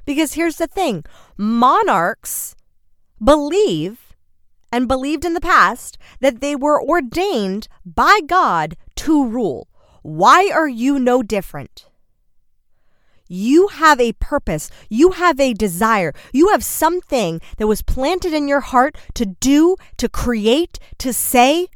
Because 0.04 0.34
here's 0.34 0.56
the 0.56 0.66
thing 0.66 1.04
monarchs 1.36 2.56
believe 3.22 4.16
and 4.72 4.88
believed 4.88 5.24
in 5.24 5.34
the 5.34 5.40
past 5.40 5.98
that 6.20 6.40
they 6.40 6.56
were 6.56 6.82
ordained 6.82 7.68
by 7.84 8.20
God 8.26 8.76
to 8.96 9.26
rule. 9.26 9.68
Why 10.02 10.50
are 10.52 10.68
you 10.68 10.98
no 10.98 11.22
different? 11.22 11.89
You 13.32 13.68
have 13.68 14.00
a 14.00 14.12
purpose. 14.14 14.70
You 14.88 15.12
have 15.12 15.38
a 15.38 15.54
desire. 15.54 16.12
You 16.32 16.48
have 16.48 16.64
something 16.64 17.40
that 17.58 17.68
was 17.68 17.80
planted 17.80 18.32
in 18.32 18.48
your 18.48 18.58
heart 18.58 18.98
to 19.14 19.24
do, 19.24 19.76
to 19.98 20.08
create, 20.08 20.80
to 20.98 21.12
say. 21.12 21.68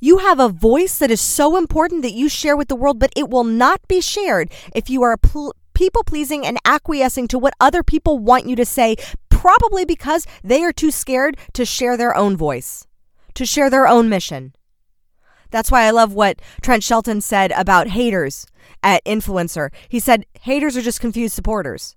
You 0.00 0.18
have 0.18 0.40
a 0.40 0.48
voice 0.48 0.98
that 0.98 1.12
is 1.12 1.20
so 1.20 1.56
important 1.56 2.02
that 2.02 2.14
you 2.14 2.28
share 2.28 2.56
with 2.56 2.66
the 2.66 2.74
world, 2.74 2.98
but 2.98 3.12
it 3.14 3.30
will 3.30 3.44
not 3.44 3.86
be 3.86 4.00
shared 4.00 4.50
if 4.74 4.90
you 4.90 5.04
are 5.04 5.16
pl- 5.16 5.54
people 5.72 6.02
pleasing 6.02 6.44
and 6.44 6.58
acquiescing 6.64 7.28
to 7.28 7.38
what 7.38 7.54
other 7.60 7.84
people 7.84 8.18
want 8.18 8.48
you 8.48 8.56
to 8.56 8.64
say, 8.64 8.96
probably 9.28 9.84
because 9.84 10.26
they 10.42 10.64
are 10.64 10.72
too 10.72 10.90
scared 10.90 11.36
to 11.52 11.64
share 11.64 11.96
their 11.96 12.16
own 12.16 12.36
voice, 12.36 12.88
to 13.34 13.46
share 13.46 13.70
their 13.70 13.86
own 13.86 14.08
mission. 14.08 14.52
That's 15.52 15.70
why 15.70 15.84
I 15.84 15.90
love 15.90 16.12
what 16.12 16.42
Trent 16.60 16.82
Shelton 16.82 17.20
said 17.20 17.52
about 17.52 17.86
haters 17.86 18.46
at 18.82 19.04
Influencer. 19.04 19.70
He 19.88 20.00
said 20.00 20.26
haters 20.40 20.76
are 20.76 20.82
just 20.82 21.00
confused 21.00 21.34
supporters 21.34 21.96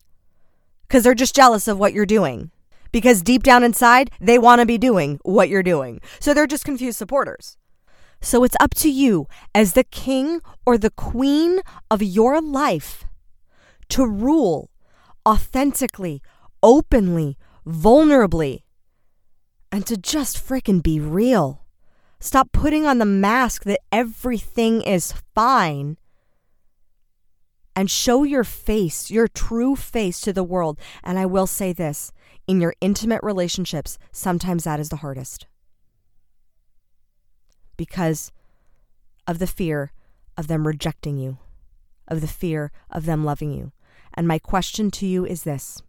because 0.87 1.03
they're 1.03 1.13
just 1.13 1.35
jealous 1.35 1.67
of 1.67 1.79
what 1.79 1.93
you're 1.93 2.05
doing. 2.05 2.51
Because 2.91 3.21
deep 3.21 3.43
down 3.43 3.63
inside, 3.63 4.09
they 4.21 4.39
want 4.39 4.61
to 4.61 4.65
be 4.65 4.77
doing 4.77 5.19
what 5.23 5.49
you're 5.49 5.63
doing. 5.63 5.99
So 6.19 6.33
they're 6.33 6.47
just 6.47 6.63
confused 6.63 6.97
supporters. 6.97 7.57
So 8.21 8.43
it's 8.43 8.55
up 8.59 8.73
to 8.75 8.89
you 8.89 9.27
as 9.53 9.73
the 9.73 9.83
king 9.83 10.39
or 10.65 10.77
the 10.77 10.91
queen 10.91 11.59
of 11.91 12.01
your 12.01 12.41
life 12.41 13.03
to 13.89 14.07
rule 14.07 14.71
authentically, 15.27 16.21
openly, 16.63 17.37
vulnerably, 17.67 18.61
and 19.71 19.85
to 19.87 19.97
just 19.97 20.37
freaking 20.37 20.81
be 20.81 20.99
real. 20.99 21.65
Stop 22.19 22.51
putting 22.51 22.85
on 22.85 22.97
the 22.97 23.05
mask 23.05 23.65
that 23.65 23.81
everything 23.91 24.81
is 24.81 25.13
fine 25.33 25.97
and 27.75 27.91
show 27.91 28.23
your 28.23 28.43
face, 28.43 29.11
your 29.11 29.27
true 29.27 29.75
face 29.75 30.21
to 30.21 30.31
the 30.31 30.43
world. 30.43 30.79
And 31.03 31.19
I 31.19 31.25
will 31.25 31.47
say 31.47 31.73
this 31.73 32.11
in 32.47 32.61
your 32.61 32.73
intimate 32.79 33.21
relationships, 33.23 33.97
sometimes 34.11 34.63
that 34.63 34.79
is 34.79 34.89
the 34.89 34.97
hardest 34.97 35.47
because 37.77 38.31
of 39.27 39.39
the 39.39 39.47
fear 39.47 39.91
of 40.37 40.47
them 40.47 40.67
rejecting 40.67 41.17
you, 41.17 41.37
of 42.07 42.21
the 42.21 42.27
fear 42.27 42.71
of 42.89 43.05
them 43.05 43.25
loving 43.25 43.51
you. 43.51 43.71
And 44.13 44.27
my 44.27 44.39
question 44.39 44.91
to 44.91 45.05
you 45.05 45.25
is 45.25 45.43
this 45.43 45.81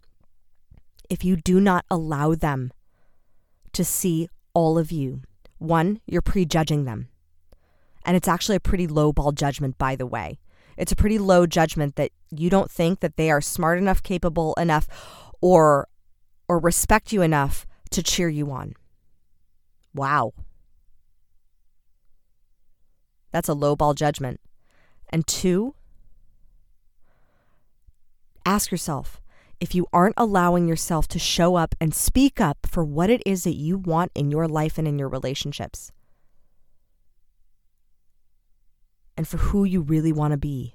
if 1.09 1.24
you 1.24 1.37
do 1.37 1.61
not 1.61 1.84
allow 1.91 2.34
them 2.34 2.72
to 3.72 3.84
see 3.84 4.28
all 4.55 4.78
of 4.78 4.91
you, 4.91 5.22
one, 5.59 6.01
you're 6.07 6.22
prejudging 6.22 6.84
them. 6.84 7.09
And 8.05 8.16
it's 8.16 8.28
actually 8.28 8.57
a 8.57 8.61
pretty 8.61 8.87
low 8.87 9.12
ball 9.12 9.32
judgment, 9.32 9.78
by 9.78 9.97
the 9.97 10.07
way. 10.07 10.39
It's 10.77 10.93
a 10.93 10.97
pretty 10.97 11.18
low 11.18 11.47
judgment 11.47 11.97
that 11.97 12.11
you 12.31 12.51
don't 12.51 12.70
think 12.70 13.01
that 13.01 13.16
they 13.16 13.31
are 13.31 13.41
smart 13.41 13.79
enough, 13.79 14.03
capable 14.03 14.55
enough, 14.55 14.89
or 15.41 15.89
or 16.49 16.59
respect 16.59 17.12
you 17.12 17.22
enough 17.22 17.66
to 17.91 18.03
cheer 18.03 18.29
you 18.29 18.51
on. 18.51 18.74
Wow. 19.95 20.33
That's 23.33 23.49
a 23.49 23.55
low 23.55 23.74
ball 23.77 23.95
judgment. 23.95 24.41
And 25.11 25.27
two, 25.27 25.74
ask 28.45 28.70
yourself 28.70 29.20
if 29.61 29.74
you 29.74 29.87
aren't 29.93 30.14
allowing 30.18 30.68
yourself 30.68 31.09
to 31.09 31.18
show 31.18 31.57
up 31.57 31.74
and 31.81 31.95
speak 31.95 32.41
up 32.41 32.59
for 32.66 32.85
what 32.85 33.11
it 33.11 33.22
is 33.24 33.45
that 33.45 33.55
you 33.55 33.79
want 33.79 34.12
in 34.14 34.31
your 34.31 34.47
life 34.47 34.79
and 34.79 34.87
in 34.87 34.99
your 34.99 35.09
relationships, 35.09 35.91
and 39.17 39.27
for 39.27 39.39
who 39.39 39.64
you 39.64 39.81
really 39.81 40.12
want 40.12 40.33
to 40.33 40.37
be, 40.37 40.75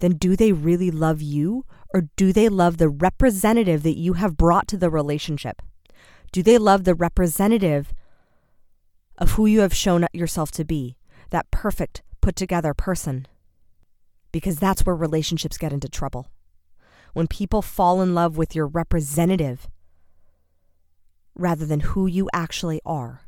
then 0.00 0.12
do 0.12 0.36
they 0.36 0.52
really 0.52 0.90
love 0.90 1.22
you 1.22 1.64
or 1.92 2.08
do 2.16 2.32
they 2.32 2.48
love 2.48 2.76
the 2.78 2.88
representative 2.88 3.82
that 3.82 3.96
you 3.96 4.14
have 4.14 4.36
brought 4.36 4.68
to 4.68 4.76
the 4.76 4.90
relationship? 4.90 5.62
Do 6.32 6.42
they 6.42 6.58
love 6.58 6.84
the 6.84 6.94
representative 6.94 7.94
of 9.16 9.32
who 9.32 9.46
you 9.46 9.60
have 9.60 9.74
shown 9.74 10.06
yourself 10.12 10.50
to 10.52 10.64
be, 10.64 10.96
that 11.30 11.50
perfect, 11.50 12.02
put 12.20 12.34
together 12.34 12.74
person? 12.74 13.26
Because 14.32 14.58
that's 14.58 14.84
where 14.84 14.96
relationships 14.96 15.56
get 15.56 15.72
into 15.72 15.88
trouble 15.88 16.28
when 17.14 17.28
people 17.28 17.62
fall 17.62 18.02
in 18.02 18.14
love 18.14 18.36
with 18.36 18.54
your 18.54 18.66
representative 18.66 19.68
rather 21.34 21.64
than 21.64 21.80
who 21.80 22.06
you 22.06 22.28
actually 22.34 22.80
are. 22.84 23.22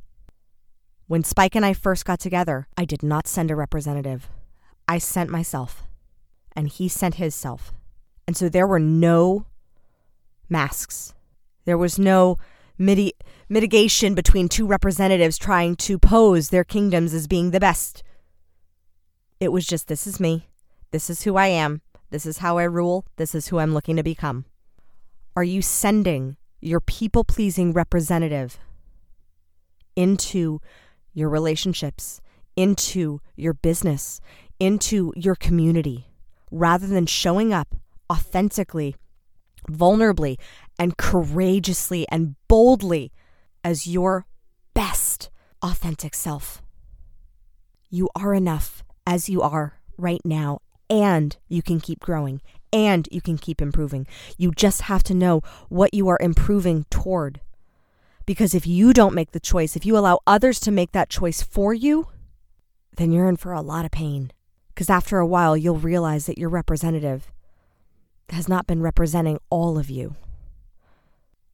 When 1.08 1.22
Spike 1.22 1.54
and 1.54 1.64
I 1.64 1.72
first 1.72 2.04
got 2.04 2.18
together, 2.18 2.66
I 2.76 2.84
did 2.84 3.02
not 3.02 3.28
send 3.28 3.50
a 3.52 3.56
representative. 3.56 4.28
I 4.88 4.98
sent 4.98 5.30
myself, 5.30 5.84
and 6.56 6.66
he 6.66 6.88
sent 6.88 7.14
his 7.14 7.32
self. 7.32 7.72
And 8.26 8.36
so 8.36 8.48
there 8.48 8.66
were 8.66 8.80
no 8.80 9.46
masks. 10.48 11.14
There 11.64 11.78
was 11.78 11.96
no 11.96 12.38
miti- 12.76 13.14
mitigation 13.48 14.14
between 14.16 14.48
two 14.48 14.66
representatives 14.66 15.38
trying 15.38 15.76
to 15.76 15.96
pose 15.96 16.48
their 16.48 16.64
kingdoms 16.64 17.14
as 17.14 17.28
being 17.28 17.52
the 17.52 17.60
best. 17.60 18.02
It 19.38 19.52
was 19.52 19.64
just 19.64 19.86
this 19.86 20.08
is 20.08 20.18
me. 20.18 20.48
This 20.90 21.08
is 21.08 21.22
who 21.22 21.36
I 21.36 21.46
am. 21.46 21.82
This 22.10 22.26
is 22.26 22.38
how 22.38 22.58
I 22.58 22.64
rule. 22.64 23.04
This 23.16 23.32
is 23.32 23.48
who 23.48 23.58
I'm 23.58 23.74
looking 23.74 23.96
to 23.96 24.02
become. 24.02 24.44
Are 25.36 25.44
you 25.44 25.62
sending 25.62 26.36
your 26.60 26.80
people 26.80 27.22
pleasing 27.22 27.72
representative 27.72 28.58
into 29.94 30.60
your 31.16 31.30
relationships, 31.30 32.20
into 32.56 33.20
your 33.36 33.54
business, 33.54 34.20
into 34.60 35.14
your 35.16 35.34
community, 35.34 36.06
rather 36.50 36.86
than 36.86 37.06
showing 37.06 37.54
up 37.54 37.74
authentically, 38.12 38.94
vulnerably, 39.68 40.36
and 40.78 40.98
courageously 40.98 42.06
and 42.10 42.36
boldly 42.48 43.10
as 43.64 43.86
your 43.86 44.26
best 44.74 45.30
authentic 45.62 46.14
self? 46.14 46.62
You 47.88 48.10
are 48.14 48.34
enough 48.34 48.84
as 49.06 49.30
you 49.30 49.40
are 49.40 49.80
right 49.96 50.20
now 50.22 50.60
and 50.90 51.34
you 51.48 51.62
can 51.62 51.80
keep 51.80 52.00
growing 52.00 52.42
and 52.74 53.08
you 53.10 53.22
can 53.22 53.38
keep 53.38 53.62
improving. 53.62 54.06
You 54.36 54.52
just 54.52 54.82
have 54.82 55.02
to 55.04 55.14
know 55.14 55.40
what 55.70 55.94
you 55.94 56.08
are 56.08 56.18
improving 56.20 56.84
toward. 56.90 57.40
Because 58.26 58.54
if 58.54 58.66
you 58.66 58.92
don't 58.92 59.14
make 59.14 59.30
the 59.30 59.40
choice, 59.40 59.76
if 59.76 59.86
you 59.86 59.96
allow 59.96 60.18
others 60.26 60.58
to 60.60 60.72
make 60.72 60.92
that 60.92 61.08
choice 61.08 61.42
for 61.42 61.72
you, 61.72 62.08
then 62.96 63.12
you're 63.12 63.28
in 63.28 63.36
for 63.36 63.52
a 63.52 63.60
lot 63.60 63.84
of 63.84 63.92
pain. 63.92 64.32
Because 64.74 64.90
after 64.90 65.18
a 65.18 65.26
while, 65.26 65.56
you'll 65.56 65.78
realize 65.78 66.26
that 66.26 66.38
your 66.38 66.48
representative 66.48 67.32
has 68.30 68.48
not 68.48 68.66
been 68.66 68.82
representing 68.82 69.38
all 69.48 69.78
of 69.78 69.88
you. 69.88 70.16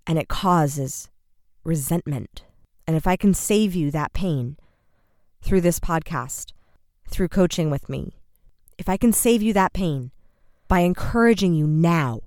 And 0.07 0.19
it 0.19 0.29
causes 0.29 1.11
resentment. 1.63 2.45
And 2.87 2.97
if 2.97 3.07
I 3.07 3.17
can 3.17 3.35
save 3.35 3.75
you 3.75 3.91
that 3.91 4.13
pain 4.15 4.57
through 5.43 5.61
this 5.61 5.79
podcast, 5.79 6.53
through 7.09 7.29
coaching 7.29 7.71
with 7.71 7.89
me, 7.89 8.17
if 8.79 8.89
I 8.89 8.97
can 8.97 9.13
save 9.13 9.43
you 9.43 9.53
that 9.53 9.73
pain 9.75 10.11
by 10.67 10.81
encouraging 10.81 11.55
you 11.55 11.67
now 11.67 12.23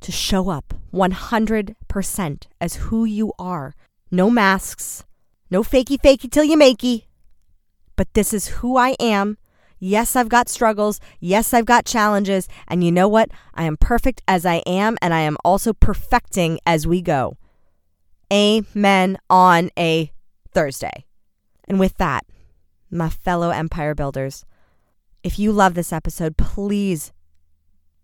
to 0.00 0.12
show 0.12 0.48
up 0.48 0.74
100% 0.92 2.42
as 2.60 2.74
who 2.76 3.04
you 3.04 3.32
are, 3.38 3.74
no 4.10 4.30
masks, 4.30 5.04
no 5.50 5.62
fakey 5.62 5.98
fakey 5.98 6.30
till 6.30 6.44
you 6.44 6.56
makey, 6.56 7.04
but 7.96 8.12
this 8.14 8.32
is 8.32 8.48
who 8.48 8.76
I 8.76 8.90
am. 9.00 9.38
Yes, 9.78 10.16
I've 10.16 10.28
got 10.28 10.48
struggles. 10.48 11.00
Yes, 11.20 11.52
I've 11.52 11.66
got 11.66 11.84
challenges. 11.84 12.48
And 12.66 12.82
you 12.82 12.90
know 12.90 13.08
what? 13.08 13.30
I 13.54 13.64
am 13.64 13.76
perfect 13.76 14.22
as 14.26 14.46
I 14.46 14.56
am, 14.66 14.96
and 15.02 15.12
I 15.12 15.20
am 15.20 15.36
also 15.44 15.72
perfecting 15.72 16.58
as 16.66 16.86
we 16.86 17.02
go. 17.02 17.36
Amen 18.32 19.18
on 19.28 19.70
a 19.78 20.12
Thursday. 20.52 21.04
And 21.68 21.78
with 21.78 21.96
that, 21.98 22.24
my 22.90 23.08
fellow 23.08 23.50
empire 23.50 23.94
builders, 23.94 24.44
if 25.22 25.38
you 25.38 25.52
love 25.52 25.74
this 25.74 25.92
episode, 25.92 26.36
please 26.36 27.12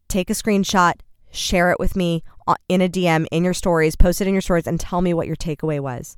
take 0.09 0.29
a 0.29 0.35
screenshot, 0.35 0.95
share 1.33 1.71
it 1.71 1.81
with 1.81 1.97
me 1.97 2.23
uh, 2.47 2.55
in 2.69 2.81
a 2.81 2.89
DM 2.89 3.27
in 3.33 3.43
your 3.43 3.55
stories, 3.55 3.97
post 3.97 4.21
it 4.21 4.29
in 4.29 4.35
your 4.35 4.41
stories, 4.41 4.67
and 4.67 4.79
tell 4.79 5.01
me 5.01 5.15
what 5.15 5.27
your 5.27 5.37
takeaway 5.37 5.81
was. 5.81 6.17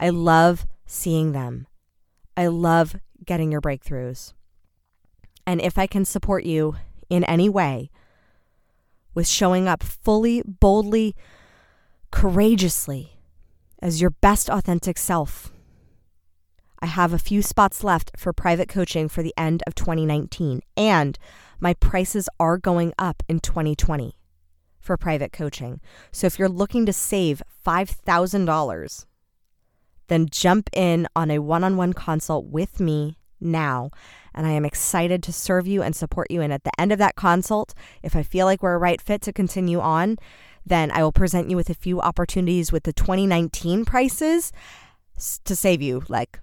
I 0.00 0.08
love 0.10 0.66
seeing 0.86 1.32
them. 1.32 1.66
I 2.36 2.46
love 2.46 2.96
getting 3.24 3.52
your 3.52 3.60
breakthroughs. 3.60 4.32
And 5.46 5.60
if 5.60 5.78
I 5.78 5.86
can 5.86 6.04
support 6.04 6.44
you 6.44 6.76
in 7.10 7.24
any 7.24 7.48
way 7.48 7.90
with 9.14 9.28
showing 9.28 9.68
up 9.68 9.82
fully, 9.82 10.42
boldly, 10.42 11.14
courageously 12.10 13.18
as 13.80 14.00
your 14.00 14.10
best 14.10 14.48
authentic 14.48 14.96
self, 14.98 15.52
I 16.84 16.86
have 16.86 17.14
a 17.14 17.18
few 17.18 17.40
spots 17.40 17.82
left 17.82 18.10
for 18.14 18.34
private 18.34 18.68
coaching 18.68 19.08
for 19.08 19.22
the 19.22 19.32
end 19.38 19.62
of 19.66 19.74
2019. 19.74 20.60
And 20.76 21.18
my 21.58 21.72
prices 21.72 22.28
are 22.38 22.58
going 22.58 22.92
up 22.98 23.22
in 23.26 23.40
2020 23.40 24.18
for 24.80 24.98
private 24.98 25.32
coaching. 25.32 25.80
So 26.12 26.26
if 26.26 26.38
you're 26.38 26.46
looking 26.46 26.84
to 26.84 26.92
save 26.92 27.42
$5,000, 27.66 29.06
then 30.08 30.28
jump 30.28 30.68
in 30.74 31.08
on 31.16 31.30
a 31.30 31.38
one 31.38 31.64
on 31.64 31.78
one 31.78 31.94
consult 31.94 32.48
with 32.48 32.78
me 32.80 33.16
now. 33.40 33.90
And 34.34 34.46
I 34.46 34.50
am 34.50 34.66
excited 34.66 35.22
to 35.22 35.32
serve 35.32 35.66
you 35.66 35.80
and 35.80 35.96
support 35.96 36.30
you. 36.30 36.42
And 36.42 36.52
at 36.52 36.64
the 36.64 36.78
end 36.78 36.92
of 36.92 36.98
that 36.98 37.16
consult, 37.16 37.72
if 38.02 38.14
I 38.14 38.22
feel 38.22 38.44
like 38.44 38.62
we're 38.62 38.74
a 38.74 38.78
right 38.78 39.00
fit 39.00 39.22
to 39.22 39.32
continue 39.32 39.80
on, 39.80 40.18
then 40.66 40.90
I 40.90 41.02
will 41.02 41.12
present 41.12 41.48
you 41.48 41.56
with 41.56 41.70
a 41.70 41.74
few 41.74 42.02
opportunities 42.02 42.72
with 42.72 42.82
the 42.82 42.92
2019 42.92 43.86
prices 43.86 44.52
to 45.44 45.56
save 45.56 45.80
you 45.80 46.02
like 46.10 46.40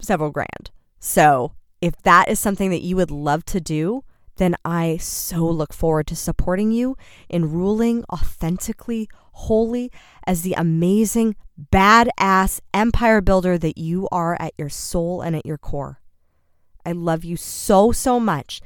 several 0.00 0.30
grand. 0.30 0.70
So 0.98 1.52
if 1.80 1.96
that 2.02 2.28
is 2.28 2.38
something 2.38 2.70
that 2.70 2.82
you 2.82 2.96
would 2.96 3.10
love 3.10 3.44
to 3.46 3.60
do, 3.60 4.04
then 4.36 4.56
I 4.64 4.96
so 4.96 5.44
look 5.46 5.72
forward 5.72 6.06
to 6.08 6.16
supporting 6.16 6.70
you 6.70 6.96
in 7.28 7.52
ruling 7.52 8.04
authentically, 8.10 9.08
wholly, 9.32 9.90
as 10.26 10.42
the 10.42 10.54
amazing, 10.54 11.36
badass 11.70 12.60
empire 12.72 13.20
builder 13.20 13.58
that 13.58 13.76
you 13.76 14.08
are 14.10 14.36
at 14.40 14.54
your 14.56 14.70
soul 14.70 15.20
and 15.20 15.36
at 15.36 15.46
your 15.46 15.58
core. 15.58 16.00
I 16.84 16.92
love 16.92 17.24
you 17.24 17.36
so, 17.36 17.92
so 17.92 18.18
much. 18.18 18.60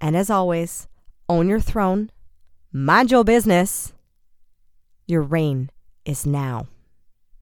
And 0.00 0.16
as 0.16 0.30
always, 0.30 0.88
own 1.28 1.48
your 1.48 1.60
throne, 1.60 2.10
mind 2.72 3.10
your 3.10 3.24
business. 3.24 3.92
Your 5.06 5.22
reign 5.22 5.70
is 6.04 6.26
now. 6.26 6.66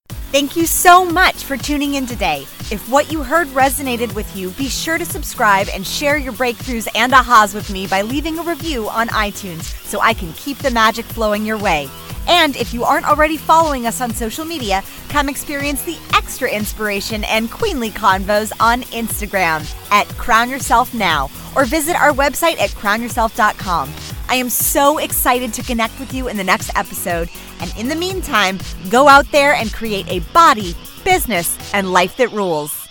Thank 0.09 0.57
you 0.57 0.67
so 0.67 1.03
much 1.05 1.45
for 1.45 1.57
tuning 1.57 1.95
in 1.95 2.05
today. 2.05 2.43
If 2.71 2.89
what 2.91 3.11
you 3.11 3.23
heard 3.23 3.47
resonated 3.49 4.15
with 4.15 4.37
you, 4.37 4.51
be 4.51 4.69
sure 4.69 4.99
to 4.99 5.05
subscribe 5.05 5.69
and 5.73 5.87
share 5.87 6.19
your 6.19 6.33
breakthroughs 6.35 6.89
and 6.95 7.13
ahas 7.13 7.55
with 7.55 7.71
me 7.71 7.87
by 7.87 8.03
leaving 8.03 8.39
a 8.39 8.43
review 8.43 8.89
on 8.89 9.09
iTunes 9.09 9.63
so 9.87 10.01
I 10.01 10.13
can 10.13 10.33
keep 10.35 10.59
the 10.59 10.71
magic 10.71 11.07
flowing 11.07 11.47
your 11.47 11.57
way. 11.57 11.89
And 12.27 12.57
if 12.57 12.75
you 12.75 12.85
aren't 12.85 13.09
already 13.09 13.37
following 13.39 13.87
us 13.87 14.01
on 14.01 14.11
social 14.13 14.45
media, 14.45 14.83
come 15.09 15.29
experience 15.29 15.83
the 15.85 15.99
extra 16.15 16.51
inspiration 16.51 17.25
and 17.25 17.51
queenly 17.51 17.91
convos 17.91 18.53
on 18.61 18.83
Instagram 18.83 19.65
at 19.91 20.09
Crown 20.19 20.51
Yourself 20.51 20.93
Now 20.93 21.31
or 21.55 21.65
visit 21.65 21.97
our 21.97 22.13
website 22.13 22.59
at 22.59 22.71
crownyourself.com. 22.71 23.89
I 24.29 24.37
am 24.37 24.49
so 24.49 24.99
excited 24.99 25.53
to 25.55 25.63
connect 25.63 25.99
with 26.01 26.15
you 26.15 26.29
in 26.29 26.37
the 26.37 26.45
next 26.45 26.71
episode. 26.77 27.29
And 27.61 27.75
in 27.79 27.89
the 27.89 27.95
meantime, 27.95 28.59
go 28.91 29.09
out 29.09 29.31
there 29.33 29.55
and 29.55 29.73
create 29.73 30.09
a 30.09 30.21
body, 30.33 30.75
business, 31.05 31.57
and 31.73 31.93
life 31.93 32.17
that 32.17 32.33
rules. 32.33 32.84